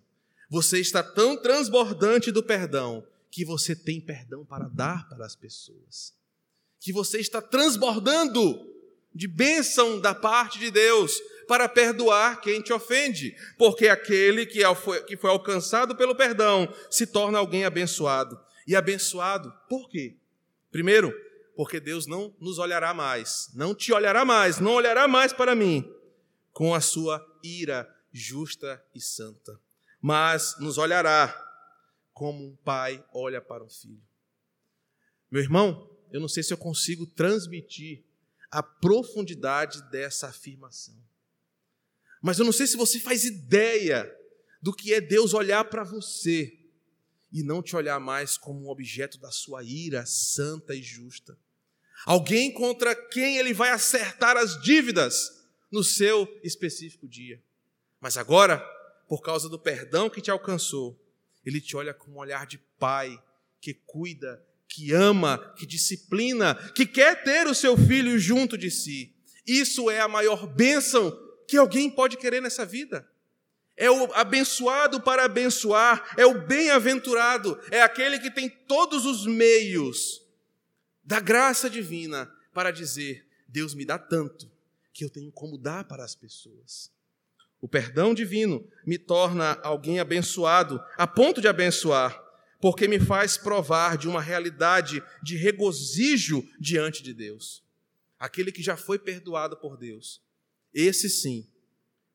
você 0.49 0.79
está 0.79 1.03
tão 1.03 1.39
transbordante 1.39 2.31
do 2.31 2.41
perdão, 2.41 3.05
que 3.29 3.45
você 3.45 3.75
tem 3.75 3.99
perdão 3.99 4.45
para 4.45 4.67
dar 4.67 5.07
para 5.09 5.25
as 5.25 5.35
pessoas, 5.35 6.13
que 6.79 6.93
você 6.93 7.19
está 7.19 7.41
transbordando 7.41 8.73
de 9.13 9.27
bênção 9.27 9.99
da 9.99 10.13
parte 10.13 10.59
de 10.59 10.69
Deus 10.69 11.19
para 11.47 11.67
perdoar 11.67 12.41
quem 12.41 12.61
te 12.61 12.71
ofende, 12.71 13.35
porque 13.57 13.87
aquele 13.87 14.45
que 14.45 14.61
foi 15.17 15.29
alcançado 15.29 15.95
pelo 15.95 16.15
perdão 16.15 16.71
se 16.89 17.07
torna 17.07 17.39
alguém 17.39 17.65
abençoado. 17.65 18.39
e 18.67 18.75
abençoado. 18.75 19.53
Por 19.69 19.89
quê? 19.89 20.17
Primeiro, 20.69 21.13
porque 21.55 21.79
Deus 21.79 22.05
não 22.05 22.35
nos 22.39 22.59
olhará 22.59 22.93
mais, 22.93 23.49
não 23.55 23.73
te 23.73 23.93
olhará 23.93 24.25
mais, 24.25 24.59
não 24.59 24.73
olhará 24.73 25.07
mais 25.07 25.31
para 25.31 25.55
mim 25.55 25.89
com 26.51 26.75
a 26.75 26.81
sua 26.81 27.25
ira 27.41 27.87
justa 28.11 28.83
e 28.93 28.99
santa, 28.99 29.59
mas 30.01 30.55
nos 30.59 30.77
olhará 30.77 31.46
como 32.17 32.43
um 32.43 32.55
pai 32.55 33.05
olha 33.13 33.39
para 33.39 33.63
um 33.63 33.69
filho. 33.69 34.01
Meu 35.29 35.39
irmão, 35.39 35.87
eu 36.11 36.19
não 36.19 36.27
sei 36.27 36.41
se 36.41 36.51
eu 36.51 36.57
consigo 36.57 37.05
transmitir 37.05 38.03
a 38.49 38.63
profundidade 38.63 39.87
dessa 39.91 40.29
afirmação. 40.29 40.97
Mas 42.19 42.39
eu 42.39 42.45
não 42.45 42.51
sei 42.51 42.65
se 42.65 42.75
você 42.75 42.99
faz 42.99 43.23
ideia 43.23 44.11
do 44.59 44.73
que 44.73 44.95
é 44.95 44.99
Deus 44.99 45.35
olhar 45.35 45.65
para 45.65 45.83
você 45.83 46.57
e 47.31 47.43
não 47.43 47.61
te 47.61 47.75
olhar 47.75 47.99
mais 47.99 48.35
como 48.35 48.65
um 48.65 48.69
objeto 48.69 49.19
da 49.19 49.29
sua 49.29 49.63
ira 49.63 50.03
santa 50.07 50.73
e 50.73 50.81
justa. 50.81 51.37
Alguém 52.03 52.51
contra 52.51 52.95
quem 52.95 53.37
ele 53.37 53.53
vai 53.53 53.69
acertar 53.69 54.37
as 54.37 54.59
dívidas 54.63 55.45
no 55.71 55.83
seu 55.83 56.27
específico 56.43 57.07
dia. 57.07 57.39
Mas 58.01 58.17
agora, 58.17 58.57
por 59.07 59.21
causa 59.21 59.47
do 59.47 59.59
perdão 59.59 60.09
que 60.09 60.19
te 60.19 60.31
alcançou, 60.31 60.99
ele 61.47 61.61
te 61.61 61.75
olha 61.75 61.93
com 61.93 62.11
um 62.11 62.17
olhar 62.17 62.45
de 62.45 62.57
pai 62.79 63.21
que 63.61 63.73
cuida, 63.73 64.43
que 64.67 64.93
ama, 64.93 65.53
que 65.57 65.65
disciplina, 65.65 66.55
que 66.73 66.85
quer 66.85 67.23
ter 67.23 67.47
o 67.47 67.55
seu 67.55 67.77
filho 67.77 68.19
junto 68.19 68.57
de 68.57 68.69
si. 68.69 69.15
Isso 69.45 69.89
é 69.89 69.99
a 70.01 70.07
maior 70.07 70.45
bênção 70.45 71.17
que 71.47 71.57
alguém 71.57 71.89
pode 71.89 72.17
querer 72.17 72.41
nessa 72.41 72.65
vida 72.65 73.07
é 73.77 73.91
o 73.91 74.11
abençoado 74.15 74.99
para 74.99 75.25
abençoar, 75.25 76.15
é 76.17 76.25
o 76.25 76.45
bem-aventurado, 76.45 77.59
é 77.69 77.81
aquele 77.83 78.19
que 78.19 78.31
tem 78.31 78.49
todos 78.49 79.05
os 79.05 79.27
meios 79.27 80.25
da 81.03 81.19
graça 81.19 81.69
divina 81.69 82.29
para 82.51 82.71
dizer: 82.71 83.25
Deus 83.47 83.75
me 83.75 83.85
dá 83.85 83.99
tanto 83.99 84.51
que 84.91 85.05
eu 85.05 85.09
tenho 85.11 85.31
como 85.31 85.59
dar 85.59 85.83
para 85.83 86.03
as 86.03 86.15
pessoas. 86.15 86.91
O 87.59 87.67
perdão 87.67 88.13
divino 88.13 88.67
me 88.85 88.97
torna 88.97 89.53
alguém 89.61 89.99
abençoado, 89.99 90.79
a 90.95 91.07
ponto 91.07 91.41
de 91.41 91.47
abençoar, 91.47 92.23
porque 92.61 92.87
me 92.87 92.99
faz 92.99 93.37
provar 93.37 93.97
de 93.97 94.07
uma 94.07 94.21
realidade 94.21 95.03
de 95.23 95.35
regozijo 95.35 96.47
diante 96.59 97.01
de 97.01 97.13
Deus. 97.13 97.63
Aquele 98.19 98.51
que 98.51 98.61
já 98.61 98.77
foi 98.77 98.99
perdoado 98.99 99.57
por 99.57 99.77
Deus, 99.77 100.21
esse 100.73 101.09
sim, 101.09 101.47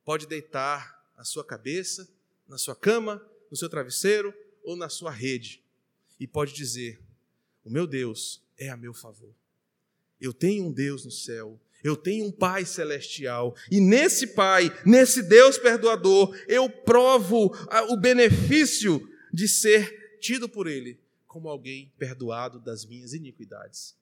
pode 0.04 0.26
deitar 0.26 1.00
na 1.16 1.24
sua 1.24 1.44
cabeça, 1.44 2.08
na 2.48 2.58
sua 2.58 2.74
cama, 2.74 3.24
no 3.50 3.56
seu 3.56 3.68
travesseiro 3.68 4.34
ou 4.62 4.76
na 4.76 4.88
sua 4.88 5.10
rede. 5.10 5.62
E 6.18 6.26
pode 6.26 6.52
dizer: 6.52 7.00
O 7.64 7.70
meu 7.70 7.86
Deus 7.86 8.42
é 8.56 8.68
a 8.68 8.76
meu 8.76 8.94
favor. 8.94 9.34
Eu 10.20 10.32
tenho 10.32 10.66
um 10.66 10.72
Deus 10.72 11.04
no 11.04 11.10
céu, 11.10 11.60
eu 11.82 11.96
tenho 11.96 12.26
um 12.26 12.32
Pai 12.32 12.64
celestial, 12.64 13.54
e 13.70 13.80
nesse 13.80 14.28
Pai, 14.28 14.70
nesse 14.84 15.22
Deus 15.22 15.58
perdoador, 15.58 16.36
eu 16.46 16.68
provo 16.68 17.54
o 17.88 17.96
benefício 17.96 19.08
de 19.32 19.48
ser 19.48 20.18
tido 20.20 20.48
por 20.48 20.66
Ele 20.66 21.00
como 21.26 21.48
alguém 21.48 21.90
perdoado 21.98 22.60
das 22.60 22.84
minhas 22.84 23.14
iniquidades. 23.14 23.96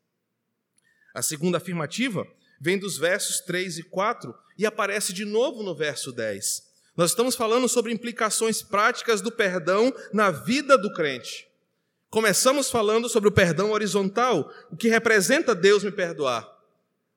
A 1.14 1.22
segunda 1.22 1.58
afirmativa 1.58 2.26
vem 2.60 2.76
dos 2.76 2.98
versos 2.98 3.40
3 3.40 3.78
e 3.78 3.82
4 3.84 4.34
e 4.58 4.66
aparece 4.66 5.12
de 5.12 5.24
novo 5.24 5.62
no 5.62 5.74
verso 5.74 6.10
10. 6.10 6.68
Nós 6.96 7.10
estamos 7.10 7.36
falando 7.36 7.68
sobre 7.68 7.92
implicações 7.92 8.62
práticas 8.62 9.20
do 9.20 9.30
perdão 9.30 9.94
na 10.12 10.32
vida 10.32 10.76
do 10.76 10.92
crente. 10.92 11.48
Começamos 12.10 12.68
falando 12.68 13.08
sobre 13.08 13.28
o 13.28 13.32
perdão 13.32 13.70
horizontal, 13.70 14.52
o 14.70 14.76
que 14.76 14.88
representa 14.88 15.54
Deus 15.54 15.84
me 15.84 15.92
perdoar. 15.92 16.59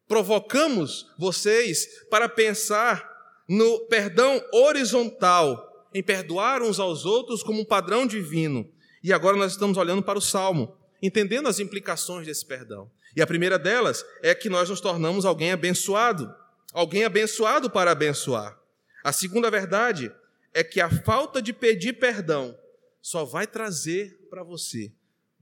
Provocamos 0.07 1.11
vocês 1.17 2.05
para 2.09 2.27
pensar 2.27 3.11
no 3.47 3.81
perdão 3.87 4.43
horizontal, 4.51 5.89
em 5.93 6.01
perdoar 6.01 6.61
uns 6.61 6.79
aos 6.79 7.05
outros 7.05 7.43
como 7.43 7.61
um 7.61 7.65
padrão 7.65 8.05
divino. 8.05 8.69
E 9.03 9.11
agora 9.11 9.37
nós 9.37 9.51
estamos 9.51 9.77
olhando 9.77 10.01
para 10.01 10.17
o 10.17 10.21
Salmo, 10.21 10.77
entendendo 11.01 11.47
as 11.47 11.59
implicações 11.59 12.25
desse 12.25 12.45
perdão. 12.45 12.89
E 13.15 13.21
a 13.21 13.27
primeira 13.27 13.59
delas 13.59 14.05
é 14.21 14.33
que 14.33 14.49
nós 14.49 14.69
nos 14.69 14.81
tornamos 14.81 15.25
alguém 15.25 15.51
abençoado, 15.51 16.33
alguém 16.73 17.03
abençoado 17.03 17.69
para 17.69 17.91
abençoar. 17.91 18.57
A 19.03 19.11
segunda 19.11 19.51
verdade 19.51 20.11
é 20.53 20.63
que 20.63 20.79
a 20.79 20.89
falta 20.89 21.41
de 21.41 21.51
pedir 21.51 21.93
perdão 21.93 22.57
só 23.01 23.25
vai 23.25 23.45
trazer 23.45 24.17
para 24.29 24.43
você 24.43 24.91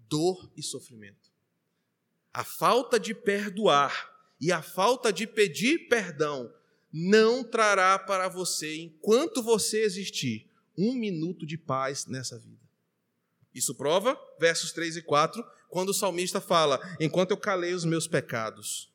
dor 0.09 0.51
e 0.57 0.63
sofrimento. 0.63 1.29
A 2.33 2.43
falta 2.43 2.99
de 2.99 3.13
perdoar 3.13 4.10
e 4.41 4.51
a 4.51 4.63
falta 4.63 5.13
de 5.13 5.27
pedir 5.27 5.87
perdão 5.87 6.51
não 6.91 7.43
trará 7.43 7.97
para 7.99 8.27
você, 8.27 8.75
enquanto 8.75 9.43
você 9.43 9.83
existir, 9.83 10.49
um 10.75 10.93
minuto 10.93 11.45
de 11.45 11.57
paz 11.57 12.07
nessa 12.07 12.39
vida. 12.39 12.59
Isso 13.53 13.75
prova, 13.75 14.19
versos 14.39 14.71
3 14.71 14.97
e 14.97 15.01
4, 15.03 15.45
quando 15.69 15.89
o 15.89 15.93
salmista 15.93 16.41
fala: 16.41 16.79
Enquanto 16.99 17.31
eu 17.31 17.37
calei 17.37 17.73
os 17.73 17.85
meus 17.85 18.07
pecados, 18.07 18.91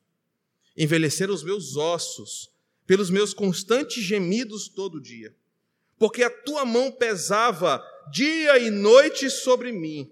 envelheceram 0.75 1.33
os 1.33 1.43
meus 1.43 1.77
ossos, 1.77 2.51
pelos 2.85 3.09
meus 3.09 3.33
constantes 3.33 4.03
gemidos 4.03 4.67
todo 4.67 5.01
dia, 5.01 5.35
porque 5.97 6.23
a 6.23 6.29
tua 6.29 6.65
mão 6.65 6.91
pesava 6.91 7.83
dia 8.11 8.59
e 8.59 8.69
noite 8.69 9.29
sobre 9.29 9.71
mim, 9.71 10.11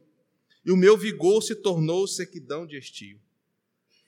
e 0.65 0.71
o 0.71 0.77
meu 0.77 0.97
vigor 0.97 1.41
se 1.43 1.55
tornou 1.55 2.07
sequidão 2.07 2.65
de 2.65 2.77
estio. 2.77 3.19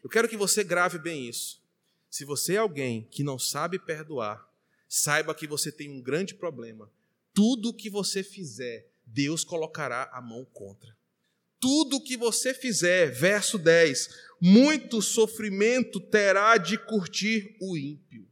Eu 0.04 0.10
quero 0.10 0.30
que 0.30 0.38
você 0.38 0.64
grave 0.64 0.98
bem 0.98 1.28
isso. 1.28 1.62
Se 2.10 2.24
você 2.24 2.56
é 2.56 2.58
alguém 2.58 3.08
que 3.12 3.24
não 3.24 3.38
sabe 3.38 3.78
perdoar, 3.78 4.48
saiba 4.88 5.36
que 5.36 5.48
você 5.48 5.72
tem 5.72 5.90
um 5.90 6.02
grande 6.02 6.34
problema. 6.34 6.90
Tudo 7.34 7.74
que 7.74 7.90
você 7.90 8.24
fizer, 8.24 8.88
Deus 9.06 9.44
colocará 9.44 10.10
a 10.14 10.22
mão 10.22 10.46
contra. 10.46 10.96
Tudo 11.60 12.02
que 12.02 12.16
você 12.16 12.54
fizer, 12.54 13.12
verso 13.12 13.58
10, 13.58 14.10
muito 14.40 15.02
sofrimento 15.02 16.00
terá 16.00 16.58
de 16.58 16.78
curtir 16.78 17.58
o 17.60 17.76
ímpio 17.76 18.28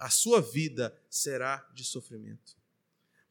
a 0.00 0.08
sua 0.08 0.40
vida 0.40 0.98
será 1.10 1.68
de 1.74 1.84
sofrimento. 1.84 2.56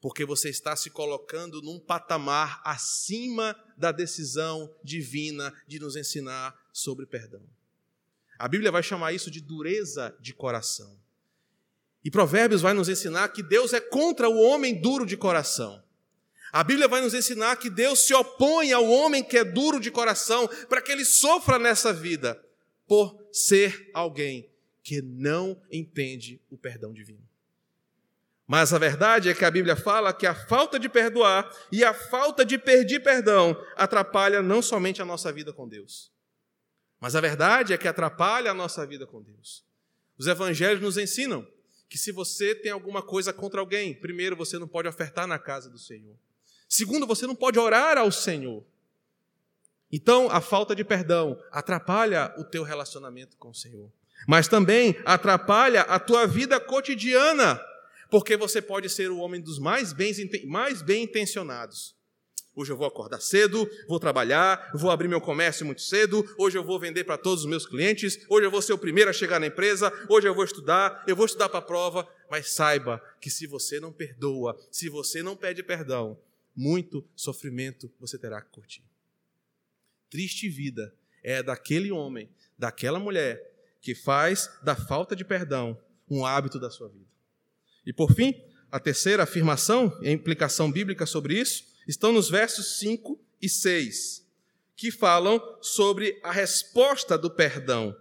Porque 0.00 0.24
você 0.24 0.48
está 0.48 0.74
se 0.74 0.90
colocando 0.90 1.60
num 1.60 1.78
patamar 1.78 2.60
acima 2.64 3.54
da 3.76 3.92
decisão 3.92 4.74
divina 4.82 5.52
de 5.66 5.78
nos 5.78 5.96
ensinar 5.96 6.58
sobre 6.72 7.06
perdão. 7.06 7.42
A 8.38 8.48
Bíblia 8.48 8.72
vai 8.72 8.82
chamar 8.82 9.12
isso 9.12 9.30
de 9.30 9.40
dureza 9.40 10.16
de 10.20 10.32
coração. 10.32 10.98
E 12.02 12.10
Provérbios 12.10 12.62
vai 12.62 12.72
nos 12.72 12.88
ensinar 12.88 13.28
que 13.28 13.42
Deus 13.42 13.74
é 13.74 13.80
contra 13.80 14.28
o 14.28 14.40
homem 14.40 14.80
duro 14.80 15.04
de 15.04 15.16
coração. 15.16 15.82
A 16.52 16.64
Bíblia 16.64 16.88
vai 16.88 17.00
nos 17.00 17.14
ensinar 17.14 17.56
que 17.56 17.70
Deus 17.70 18.00
se 18.00 18.14
opõe 18.14 18.72
ao 18.72 18.88
homem 18.88 19.22
que 19.22 19.36
é 19.36 19.44
duro 19.44 19.78
de 19.78 19.90
coração 19.90 20.48
para 20.68 20.80
que 20.80 20.90
ele 20.90 21.04
sofra 21.04 21.58
nessa 21.58 21.92
vida 21.92 22.42
por 22.88 23.22
ser 23.30 23.90
alguém 23.94 24.50
que 24.82 25.00
não 25.00 25.60
entende 25.70 26.40
o 26.50 26.56
perdão 26.56 26.92
divino. 26.92 27.29
Mas 28.50 28.72
a 28.72 28.78
verdade 28.78 29.28
é 29.28 29.34
que 29.34 29.44
a 29.44 29.50
Bíblia 29.50 29.76
fala 29.76 30.12
que 30.12 30.26
a 30.26 30.34
falta 30.34 30.76
de 30.76 30.88
perdoar 30.88 31.48
e 31.70 31.84
a 31.84 31.94
falta 31.94 32.44
de 32.44 32.58
pedir 32.58 32.98
perdão 32.98 33.56
atrapalha 33.76 34.42
não 34.42 34.60
somente 34.60 35.00
a 35.00 35.04
nossa 35.04 35.32
vida 35.32 35.52
com 35.52 35.68
Deus, 35.68 36.10
mas 36.98 37.14
a 37.14 37.20
verdade 37.20 37.72
é 37.72 37.78
que 37.78 37.86
atrapalha 37.86 38.50
a 38.50 38.54
nossa 38.54 38.84
vida 38.84 39.06
com 39.06 39.22
Deus. 39.22 39.64
Os 40.18 40.26
evangelhos 40.26 40.82
nos 40.82 40.98
ensinam 40.98 41.46
que 41.88 41.96
se 41.96 42.10
você 42.10 42.52
tem 42.52 42.72
alguma 42.72 43.02
coisa 43.02 43.32
contra 43.32 43.60
alguém, 43.60 43.94
primeiro 43.94 44.34
você 44.34 44.58
não 44.58 44.66
pode 44.66 44.88
ofertar 44.88 45.28
na 45.28 45.38
casa 45.38 45.70
do 45.70 45.78
Senhor. 45.78 46.16
Segundo, 46.68 47.06
você 47.06 47.28
não 47.28 47.36
pode 47.36 47.56
orar 47.56 47.98
ao 47.98 48.10
Senhor. 48.10 48.64
Então, 49.92 50.28
a 50.28 50.40
falta 50.40 50.74
de 50.74 50.82
perdão 50.82 51.40
atrapalha 51.52 52.34
o 52.36 52.42
teu 52.42 52.64
relacionamento 52.64 53.36
com 53.36 53.50
o 53.50 53.54
Senhor 53.54 53.92
mas 54.26 54.48
também 54.48 54.96
atrapalha 55.04 55.82
a 55.82 55.98
tua 55.98 56.26
vida 56.26 56.60
cotidiana, 56.60 57.60
porque 58.10 58.36
você 58.36 58.60
pode 58.60 58.88
ser 58.88 59.10
o 59.10 59.18
homem 59.18 59.40
dos 59.40 59.58
mais 59.58 59.92
bem, 59.92 60.12
mais 60.46 60.82
bem 60.82 61.04
intencionados. 61.04 61.94
Hoje 62.54 62.72
eu 62.72 62.76
vou 62.76 62.86
acordar 62.86 63.20
cedo, 63.20 63.68
vou 63.88 64.00
trabalhar, 64.00 64.72
vou 64.74 64.90
abrir 64.90 65.06
meu 65.06 65.20
comércio 65.20 65.64
muito 65.64 65.82
cedo, 65.82 66.24
hoje 66.36 66.58
eu 66.58 66.64
vou 66.64 66.80
vender 66.80 67.04
para 67.04 67.16
todos 67.16 67.44
os 67.44 67.48
meus 67.48 67.64
clientes, 67.64 68.18
hoje 68.28 68.46
eu 68.46 68.50
vou 68.50 68.60
ser 68.60 68.72
o 68.72 68.78
primeiro 68.78 69.08
a 69.08 69.12
chegar 69.12 69.38
na 69.38 69.46
empresa, 69.46 69.92
hoje 70.08 70.26
eu 70.26 70.34
vou 70.34 70.44
estudar, 70.44 71.04
eu 71.06 71.14
vou 71.14 71.26
estudar 71.26 71.48
para 71.48 71.60
a 71.60 71.62
prova, 71.62 72.08
mas 72.28 72.50
saiba 72.50 73.00
que 73.20 73.30
se 73.30 73.46
você 73.46 73.78
não 73.78 73.92
perdoa, 73.92 74.58
se 74.70 74.88
você 74.88 75.22
não 75.22 75.36
pede 75.36 75.62
perdão, 75.62 76.18
muito 76.54 77.06
sofrimento 77.14 77.90
você 78.00 78.18
terá 78.18 78.42
que 78.42 78.50
curtir. 78.50 78.82
Triste 80.10 80.48
vida 80.48 80.92
é 81.22 81.42
daquele 81.42 81.92
homem, 81.92 82.28
daquela 82.58 82.98
mulher 82.98 83.40
que 83.80 83.94
faz 83.94 84.50
da 84.62 84.74
falta 84.74 85.14
de 85.14 85.24
perdão 85.24 85.78
um 86.10 86.26
hábito 86.26 86.58
da 86.58 86.68
sua 86.68 86.88
vida. 86.88 87.06
E 87.86 87.92
por 87.92 88.12
fim, 88.12 88.34
a 88.70 88.78
terceira 88.78 89.22
afirmação 89.24 89.96
e 90.02 90.08
a 90.08 90.12
implicação 90.12 90.70
bíblica 90.70 91.06
sobre 91.06 91.38
isso 91.38 91.64
estão 91.86 92.12
nos 92.12 92.28
versos 92.30 92.78
5 92.78 93.18
e 93.40 93.48
6. 93.48 94.20
que 94.76 94.90
falam 94.90 95.38
sobre 95.60 96.18
a 96.22 96.32
resposta 96.32 97.18
do 97.18 97.30
perdão, 97.30 97.94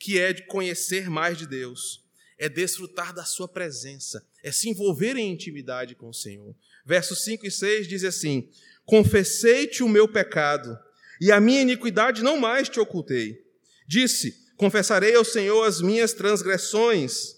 que 0.00 0.18
é 0.18 0.32
de 0.32 0.42
conhecer 0.46 1.08
mais 1.08 1.38
de 1.38 1.46
Deus, 1.46 2.02
é 2.36 2.48
desfrutar 2.48 3.14
da 3.14 3.24
sua 3.24 3.46
presença, 3.46 4.26
é 4.42 4.50
se 4.50 4.68
envolver 4.68 5.16
em 5.16 5.30
intimidade 5.30 5.94
com 5.94 6.08
o 6.08 6.14
Senhor. 6.14 6.52
Versos 6.84 7.22
5 7.22 7.46
e 7.46 7.50
6 7.52 7.86
diz 7.86 8.02
assim: 8.02 8.50
Confessei-te 8.84 9.84
o 9.84 9.88
meu 9.88 10.08
pecado, 10.08 10.76
e 11.20 11.30
a 11.30 11.40
minha 11.40 11.62
iniquidade 11.62 12.22
não 12.22 12.36
mais 12.36 12.68
te 12.68 12.80
ocultei. 12.80 13.40
Disse: 13.86 14.36
Confessarei 14.56 15.14
ao 15.14 15.24
Senhor 15.24 15.62
as 15.62 15.80
minhas 15.80 16.12
transgressões, 16.12 17.33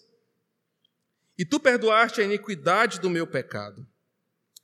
e 1.39 1.45
tu 1.45 1.61
perdoaste 1.61 2.21
a 2.21 2.25
iniquidade 2.25 3.01
do 3.01 3.11
meu 3.11 3.27
pecado. 3.27 3.87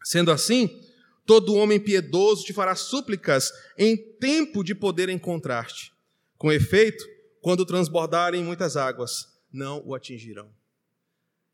Sendo 0.02 0.30
assim, 0.30 0.82
todo 1.26 1.54
homem 1.54 1.78
piedoso 1.78 2.44
te 2.44 2.52
fará 2.52 2.74
súplicas 2.74 3.52
em 3.78 3.96
tempo 3.96 4.64
de 4.64 4.74
poder 4.74 5.08
encontrar-te. 5.08 5.92
Com 6.37 6.50
efeito, 6.50 7.04
quando 7.40 7.66
transbordarem 7.66 8.42
muitas 8.42 8.76
águas, 8.76 9.28
não 9.52 9.82
o 9.87 9.94
atingirão. 9.94 10.50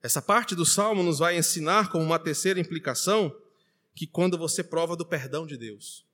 Essa 0.03 0.23
parte 0.23 0.55
do 0.55 0.65
salmo 0.65 1.03
nos 1.03 1.19
vai 1.19 1.37
ensinar, 1.37 1.91
como 1.91 2.05
uma 2.05 2.19
terceira 2.19 2.61
implicação, 2.61 3.35
que 3.95 4.07
quando 4.07 4.39
você 4.39 4.63
prova 4.63 4.95
do 4.95 5.05
perdão 5.05 5.45
de 5.45 5.57
Deus, 5.57 6.07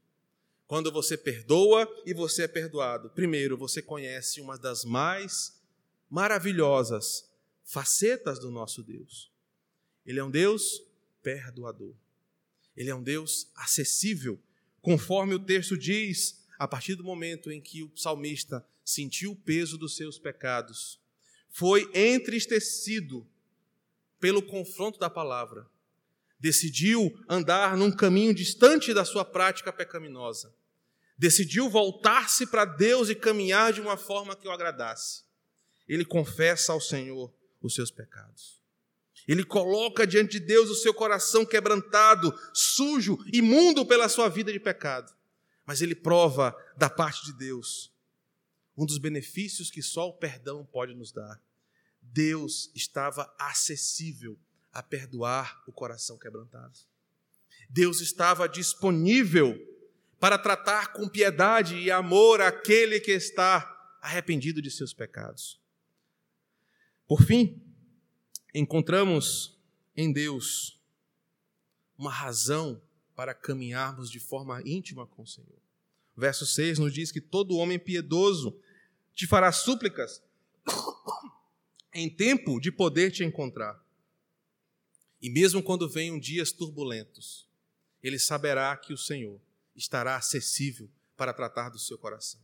quando 0.67 0.91
você 0.91 1.19
perdoa 1.19 1.87
e 2.07 2.15
você 2.15 2.45
é 2.45 2.49
perdoado, 2.49 3.11
primeiro 3.11 3.59
você 3.59 3.83
conhece 3.83 4.41
uma 4.41 4.57
das 4.57 4.85
mais 4.85 5.61
maravilhosas 6.09 7.29
facetas 7.65 8.39
do 8.39 8.51
nosso 8.51 8.83
Deus. 8.83 9.31
Ele 10.05 10.21
é 10.21 10.25
um 10.25 10.31
Deus 10.31 10.83
perdoador. 11.23 11.95
Ele 12.77 12.91
é 12.91 12.95
um 12.95 13.03
Deus 13.03 13.49
acessível, 13.55 14.39
conforme 14.83 15.35
o 15.35 15.39
texto 15.39 15.79
diz, 15.79 16.45
a 16.59 16.69
partir 16.69 16.95
do 16.95 17.05
momento 17.05 17.51
em 17.51 17.61
que 17.61 17.83
o 17.83 17.97
salmista 17.97 18.65
sentiu 18.85 19.33
o 19.33 19.37
peso 19.37 19.79
dos 19.79 19.97
seus 19.97 20.19
pecados, 20.19 21.01
foi 21.49 21.89
entristecido 21.95 23.27
pelo 24.21 24.43
confronto 24.43 24.99
da 24.99 25.09
palavra, 25.09 25.67
decidiu 26.39 27.17
andar 27.29 27.77
num 27.77 27.91
caminho 27.91 28.35
distante 28.35 28.93
da 28.93 29.05
sua 29.05 29.25
prática 29.25 29.73
pecaminosa, 29.73 30.55
decidiu 31.17 31.71
voltar-se 31.71 32.47
para 32.47 32.65
Deus 32.65 33.09
e 33.09 33.15
caminhar 33.15 33.73
de 33.73 33.81
uma 33.81 33.97
forma 33.97 34.35
que 34.35 34.49
o 34.49 34.51
agradasse. 34.51 35.23
Ele 35.87 36.05
confessa 36.05 36.73
ao 36.73 36.81
Senhor 36.81 37.33
os 37.67 37.75
seus 37.75 37.91
pecados. 37.91 38.63
Ele 39.27 39.45
coloca 39.45 40.07
diante 40.07 40.39
de 40.39 40.47
Deus 40.47 40.69
o 40.69 40.75
seu 40.75 40.93
coração 40.93 41.47
quebrantado, 41.47 42.33
sujo, 42.53 43.19
imundo 43.33 43.87
pela 43.87 44.09
sua 44.09 44.29
vida 44.29 44.53
de 44.53 44.61
pecado. 44.61 45.15
Mas 45.65 45.81
ele 45.81 45.95
prova 45.95 46.55
da 46.77 46.91
parte 46.91 47.25
de 47.25 47.33
Deus 47.33 47.95
um 48.77 48.85
dos 48.85 48.99
benefícios 48.99 49.71
que 49.71 49.83
só 49.83 50.09
o 50.09 50.13
perdão 50.13 50.65
pode 50.65 50.95
nos 50.95 51.13
dar. 51.13 51.41
Deus 52.03 52.71
estava 52.75 53.33
acessível 53.39 54.39
a 54.73 54.83
perdoar 54.83 55.63
o 55.67 55.73
coração 55.73 56.19
quebrantado. 56.19 56.79
Deus 57.71 58.01
estava 58.01 58.49
disponível 58.49 59.57
para 60.19 60.37
tratar 60.37 60.93
com 60.93 61.09
piedade 61.09 61.77
e 61.77 61.91
amor 61.91 62.41
aquele 62.41 63.01
que 63.01 63.13
está 63.13 63.71
arrependido 64.03 64.61
de 64.61 64.71
seus 64.71 64.93
pecados. 64.93 65.61
Por 67.07 67.23
fim, 67.23 67.63
encontramos 68.55 69.59
em 69.97 70.13
Deus 70.13 70.81
uma 71.99 72.11
razão 72.11 72.81
para 73.15 73.35
caminharmos 73.35 74.11
de 74.11 74.19
forma 74.19 74.61
íntima 74.65 75.07
com 75.07 75.23
o 75.23 75.27
Senhor. 75.27 75.63
Verso 76.17 76.47
6 76.47 76.79
nos 76.79 76.93
diz 76.93 77.13
que 77.13 77.21
todo 77.21 77.57
homem 77.57 77.79
piedoso 77.79 78.59
te 79.15 79.27
fará 79.27 79.53
súplicas 79.53 80.23
em 81.93 82.09
tempo 82.09 82.61
de 82.61 82.73
poder 82.73 83.11
te 83.11 83.23
encontrar. 83.25 83.83
E 85.21 85.31
mesmo 85.31 85.63
quando 85.63 85.89
venham 85.89 86.19
dias 86.19 86.53
turbulentos, 86.53 87.49
ele 88.03 88.19
saberá 88.19 88.77
que 88.77 88.93
o 88.93 88.99
Senhor 88.99 89.41
estará 89.75 90.17
acessível 90.17 90.91
para 91.17 91.33
tratar 91.33 91.69
do 91.69 91.79
seu 91.79 91.97
coração. 91.97 92.41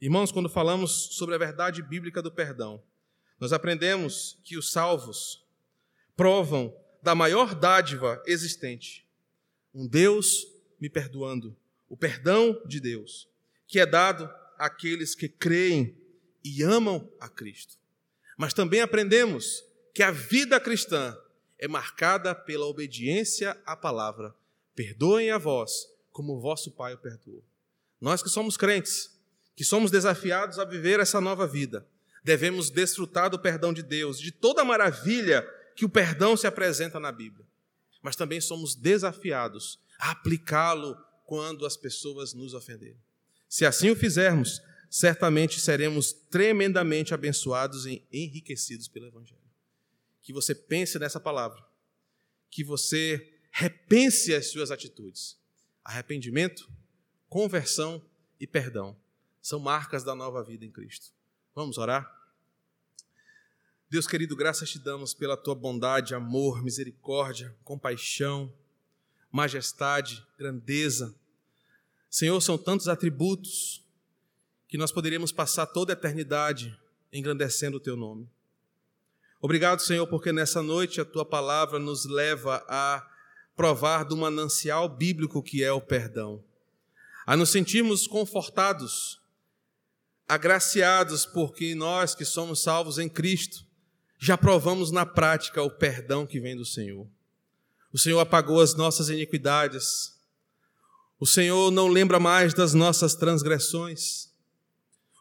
Irmãos, 0.00 0.32
quando 0.32 0.48
falamos 0.48 1.14
sobre 1.16 1.34
a 1.34 1.38
verdade 1.38 1.82
bíblica 1.82 2.20
do 2.20 2.32
perdão, 2.32 2.82
nós 3.44 3.52
aprendemos 3.52 4.38
que 4.42 4.56
os 4.56 4.72
salvos 4.72 5.44
provam 6.16 6.74
da 7.02 7.14
maior 7.14 7.54
dádiva 7.54 8.22
existente, 8.24 9.06
um 9.74 9.86
Deus 9.86 10.46
me 10.80 10.88
perdoando, 10.88 11.54
o 11.86 11.94
perdão 11.94 12.58
de 12.64 12.80
Deus, 12.80 13.28
que 13.66 13.78
é 13.78 13.84
dado 13.84 14.30
àqueles 14.56 15.14
que 15.14 15.28
creem 15.28 15.94
e 16.42 16.62
amam 16.62 17.06
a 17.20 17.28
Cristo. 17.28 17.76
Mas 18.38 18.54
também 18.54 18.80
aprendemos 18.80 19.62
que 19.92 20.02
a 20.02 20.10
vida 20.10 20.58
cristã 20.58 21.14
é 21.58 21.68
marcada 21.68 22.34
pela 22.34 22.64
obediência 22.64 23.60
à 23.66 23.76
palavra. 23.76 24.34
Perdoem 24.74 25.30
a 25.30 25.36
vós, 25.36 25.86
como 26.10 26.32
o 26.32 26.40
vosso 26.40 26.70
Pai 26.70 26.94
o 26.94 26.98
perdoou. 26.98 27.44
Nós 28.00 28.22
que 28.22 28.30
somos 28.30 28.56
crentes, 28.56 29.14
que 29.54 29.64
somos 29.64 29.90
desafiados 29.90 30.58
a 30.58 30.64
viver 30.64 30.98
essa 30.98 31.20
nova 31.20 31.46
vida, 31.46 31.86
devemos 32.24 32.70
desfrutar 32.70 33.28
do 33.28 33.38
perdão 33.38 33.72
de 33.72 33.82
Deus, 33.82 34.18
de 34.18 34.32
toda 34.32 34.62
a 34.62 34.64
maravilha 34.64 35.46
que 35.76 35.84
o 35.84 35.88
perdão 35.88 36.36
se 36.36 36.46
apresenta 36.46 36.98
na 36.98 37.12
Bíblia. 37.12 37.46
Mas 38.02 38.16
também 38.16 38.40
somos 38.40 38.74
desafiados 38.74 39.78
a 39.98 40.12
aplicá-lo 40.12 40.96
quando 41.26 41.66
as 41.66 41.76
pessoas 41.76 42.32
nos 42.32 42.54
ofenderem. 42.54 43.00
Se 43.48 43.64
assim 43.64 43.90
o 43.90 43.96
fizermos, 43.96 44.60
certamente 44.90 45.60
seremos 45.60 46.12
tremendamente 46.12 47.12
abençoados 47.12 47.86
e 47.86 48.06
enriquecidos 48.12 48.88
pelo 48.88 49.06
Evangelho. 49.06 49.40
Que 50.22 50.32
você 50.32 50.54
pense 50.54 50.98
nessa 50.98 51.20
palavra, 51.20 51.62
que 52.50 52.64
você 52.64 53.38
repense 53.50 54.34
as 54.34 54.46
suas 54.50 54.70
atitudes. 54.70 55.38
Arrependimento, 55.84 56.68
conversão 57.28 58.04
e 58.40 58.46
perdão 58.46 58.96
são 59.40 59.60
marcas 59.60 60.02
da 60.02 60.14
nova 60.14 60.42
vida 60.42 60.64
em 60.64 60.70
Cristo. 60.70 61.13
Vamos 61.54 61.78
orar? 61.78 62.12
Deus 63.88 64.08
querido, 64.08 64.34
graças 64.34 64.70
te 64.70 64.78
damos 64.80 65.14
pela 65.14 65.36
tua 65.36 65.54
bondade, 65.54 66.12
amor, 66.12 66.60
misericórdia, 66.64 67.54
compaixão, 67.62 68.52
majestade, 69.30 70.26
grandeza. 70.36 71.14
Senhor, 72.10 72.40
são 72.40 72.58
tantos 72.58 72.88
atributos 72.88 73.84
que 74.66 74.76
nós 74.76 74.90
poderíamos 74.90 75.30
passar 75.30 75.66
toda 75.66 75.92
a 75.92 75.94
eternidade 75.94 76.76
engrandecendo 77.12 77.76
o 77.76 77.80
teu 77.80 77.94
nome. 77.94 78.28
Obrigado, 79.40 79.80
Senhor, 79.80 80.08
porque 80.08 80.32
nessa 80.32 80.60
noite 80.60 81.00
a 81.00 81.04
tua 81.04 81.24
palavra 81.24 81.78
nos 81.78 82.04
leva 82.04 82.64
a 82.68 83.08
provar 83.54 84.02
do 84.02 84.16
manancial 84.16 84.88
bíblico 84.88 85.40
que 85.40 85.62
é 85.62 85.70
o 85.70 85.80
perdão, 85.80 86.42
a 87.24 87.36
nos 87.36 87.50
sentirmos 87.50 88.08
confortados, 88.08 89.20
agraciados, 90.28 91.26
porque 91.26 91.74
nós 91.74 92.14
que 92.14 92.24
somos 92.24 92.62
salvos 92.62 92.98
em 92.98 93.08
Cristo, 93.08 93.64
já 94.18 94.38
provamos 94.38 94.90
na 94.90 95.04
prática 95.04 95.62
o 95.62 95.70
perdão 95.70 96.26
que 96.26 96.40
vem 96.40 96.56
do 96.56 96.64
Senhor. 96.64 97.06
O 97.92 97.98
Senhor 97.98 98.18
apagou 98.18 98.60
as 98.60 98.74
nossas 98.74 99.08
iniquidades, 99.08 100.14
o 101.18 101.26
Senhor 101.26 101.70
não 101.70 101.88
lembra 101.88 102.18
mais 102.18 102.52
das 102.52 102.74
nossas 102.74 103.14
transgressões. 103.14 104.32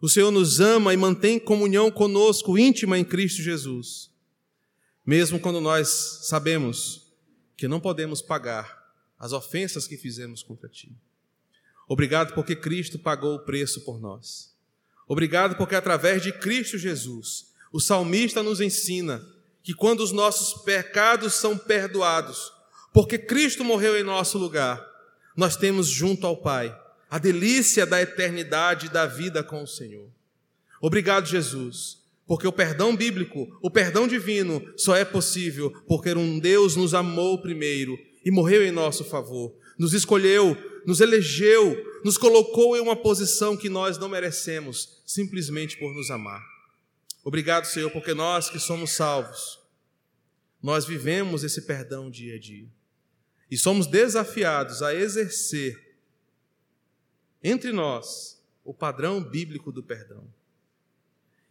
O 0.02 0.10
Senhor 0.10 0.32
nos 0.32 0.60
ama 0.60 0.94
e 0.94 0.98
mantém 0.98 1.40
comunhão 1.40 1.90
conosco 1.90 2.58
íntima 2.58 2.98
em 2.98 3.06
Cristo 3.06 3.42
Jesus, 3.42 4.12
mesmo 5.06 5.40
quando 5.40 5.62
nós 5.62 5.88
sabemos 6.24 7.14
que 7.56 7.68
não 7.68 7.80
podemos 7.80 8.22
pagar 8.22 8.84
as 9.18 9.32
ofensas 9.32 9.88
que 9.88 9.96
fizemos 9.96 10.44
contra 10.44 10.68
Ti. 10.68 10.94
Obrigado 11.88 12.34
porque 12.34 12.56
Cristo 12.56 13.00
pagou 13.00 13.36
o 13.36 13.46
preço 13.46 13.82
por 13.82 14.00
nós. 14.00 14.53
Obrigado 15.14 15.56
porque 15.56 15.76
através 15.76 16.24
de 16.24 16.32
Cristo 16.32 16.76
Jesus, 16.76 17.54
o 17.72 17.80
salmista 17.80 18.42
nos 18.42 18.60
ensina 18.60 19.24
que 19.62 19.72
quando 19.72 20.00
os 20.00 20.12
nossos 20.12 20.64
pecados 20.64 21.36
são 21.36 21.56
perdoados, 21.56 22.52
porque 22.92 23.20
Cristo 23.20 23.64
morreu 23.64 23.96
em 23.96 24.02
nosso 24.02 24.40
lugar, 24.40 24.84
nós 25.38 25.56
temos 25.56 25.86
junto 25.86 26.26
ao 26.26 26.36
Pai 26.36 26.76
a 27.12 27.20
delícia 27.20 27.86
da 27.86 28.02
eternidade 28.02 28.88
e 28.88 28.90
da 28.90 29.06
vida 29.06 29.44
com 29.44 29.62
o 29.62 29.68
Senhor. 29.68 30.10
Obrigado, 30.82 31.28
Jesus, 31.28 32.00
porque 32.26 32.48
o 32.48 32.52
perdão 32.52 32.96
bíblico, 32.96 33.56
o 33.62 33.70
perdão 33.70 34.08
divino, 34.08 34.66
só 34.76 34.96
é 34.96 35.06
possível 35.06 35.70
porque 35.88 36.12
um 36.12 36.40
Deus 36.40 36.76
nos 36.76 36.96
amou 36.96 37.40
primeiro 37.40 38.00
e 38.26 38.32
morreu 38.32 38.64
em 38.64 38.72
nosso 38.72 39.06
favor, 39.06 39.54
nos 39.78 39.94
escolheu, 39.94 40.58
nos 40.86 41.02
elegeu, 41.02 41.76
nos 42.04 42.18
colocou 42.18 42.76
em 42.76 42.80
uma 42.80 42.96
posição 42.96 43.56
que 43.56 43.70
nós 43.70 43.98
não 43.98 44.10
merecemos, 44.10 45.02
simplesmente 45.06 45.78
por 45.78 45.94
nos 45.94 46.12
amar. 46.12 46.44
Obrigado, 47.24 47.66
Senhor, 47.66 47.90
porque 47.92 48.14
nós 48.14 48.50
que 48.50 48.60
somos 48.60 48.92
salvos, 48.92 49.60
nós 50.62 50.86
vivemos 50.86 51.44
esse 51.44 51.62
perdão 51.62 52.10
dia 52.10 52.36
a 52.36 52.40
dia 52.40 52.68
e 53.50 53.58
somos 53.58 53.86
desafiados 53.88 54.82
a 54.82 54.94
exercer 54.96 55.96
entre 57.44 57.72
nós 57.72 58.42
o 58.64 58.74
padrão 58.74 59.22
bíblico 59.22 59.72
do 59.72 59.84
perdão. 59.84 60.28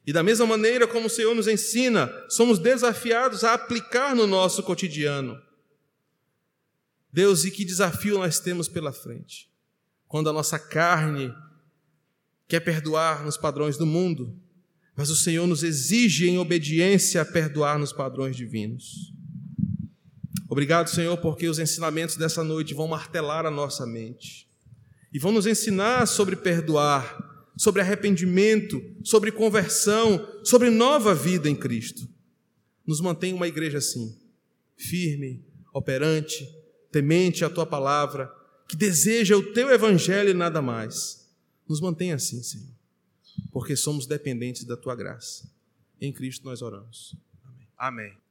E 0.07 0.13
da 0.13 0.23
mesma 0.23 0.47
maneira 0.47 0.87
como 0.87 1.07
o 1.07 1.11
Senhor 1.11 1.35
nos 1.35 1.47
ensina, 1.47 2.11
somos 2.29 2.59
desafiados 2.59 3.45
a 3.45 3.55
aplicar 3.55 4.17
no 4.17 4.27
nosso 4.27 4.63
cotidiano. 4.63 5.41
Deus, 7.13 7.45
e 7.45 7.51
que 7.51 7.65
desafio 7.65 8.19
nós 8.19 8.41
temos 8.41 8.69
pela 8.69 8.93
frente? 8.93 9.51
Quando 10.09 10.31
a 10.31 10.33
nossa 10.33 10.59
carne 10.59 11.33
quer 12.49 12.61
perdoar 12.61 13.25
nos 13.25 13.37
padrões 13.37 13.77
do 13.77 13.85
mundo, 13.85 14.35
mas 14.97 15.11
o 15.11 15.17
Senhor 15.17 15.47
nos 15.47 15.63
exige 15.63 16.29
em 16.29 16.39
obediência 16.39 17.21
a 17.21 17.25
perdoar 17.25 17.79
nos 17.79 17.93
padrões 17.93 18.37
divinos. 18.37 19.13
Obrigado, 20.49 20.89
Senhor, 20.89 21.17
porque 21.17 21.49
os 21.49 21.59
ensinamentos 21.59 22.17
dessa 22.17 22.45
noite 22.45 22.75
vão 22.75 22.87
martelar 22.87 23.47
a 23.47 23.51
nossa 23.51 23.87
mente 23.87 24.49
e 25.13 25.19
vão 25.19 25.33
nos 25.33 25.47
ensinar 25.47 26.07
sobre 26.07 26.37
perdoar, 26.37 27.51
sobre 27.57 27.81
arrependimento, 27.81 28.83
sobre 29.03 29.33
conversão, 29.33 30.27
sobre 30.45 30.71
nova 30.71 31.15
vida 31.15 31.49
em 31.49 31.57
Cristo. 31.57 32.09
Nos 32.87 33.01
mantém 33.01 33.33
uma 33.33 33.49
igreja 33.49 33.79
assim, 33.79 34.15
firme, 34.77 35.43
operante, 35.73 36.47
temente 36.93 37.45
à 37.45 37.51
tua 37.51 37.67
palavra, 37.67 38.33
que 38.69 38.77
deseja 38.77 39.37
o 39.37 39.53
teu 39.53 39.71
evangelho 39.71 40.31
e 40.31 40.35
nada 40.35 40.63
mais. 40.63 41.29
Nos 41.69 41.81
mantém 41.81 42.13
assim, 42.13 42.43
Senhor, 42.43 42.71
porque 43.51 43.75
somos 43.75 44.07
dependentes 44.07 44.65
da 44.65 44.77
tua 44.77 44.95
graça. 44.95 45.51
Em 46.01 46.13
Cristo 46.13 46.45
nós 46.45 46.63
oramos. 46.63 47.17
Amém. 47.45 47.67
Amém. 47.77 48.22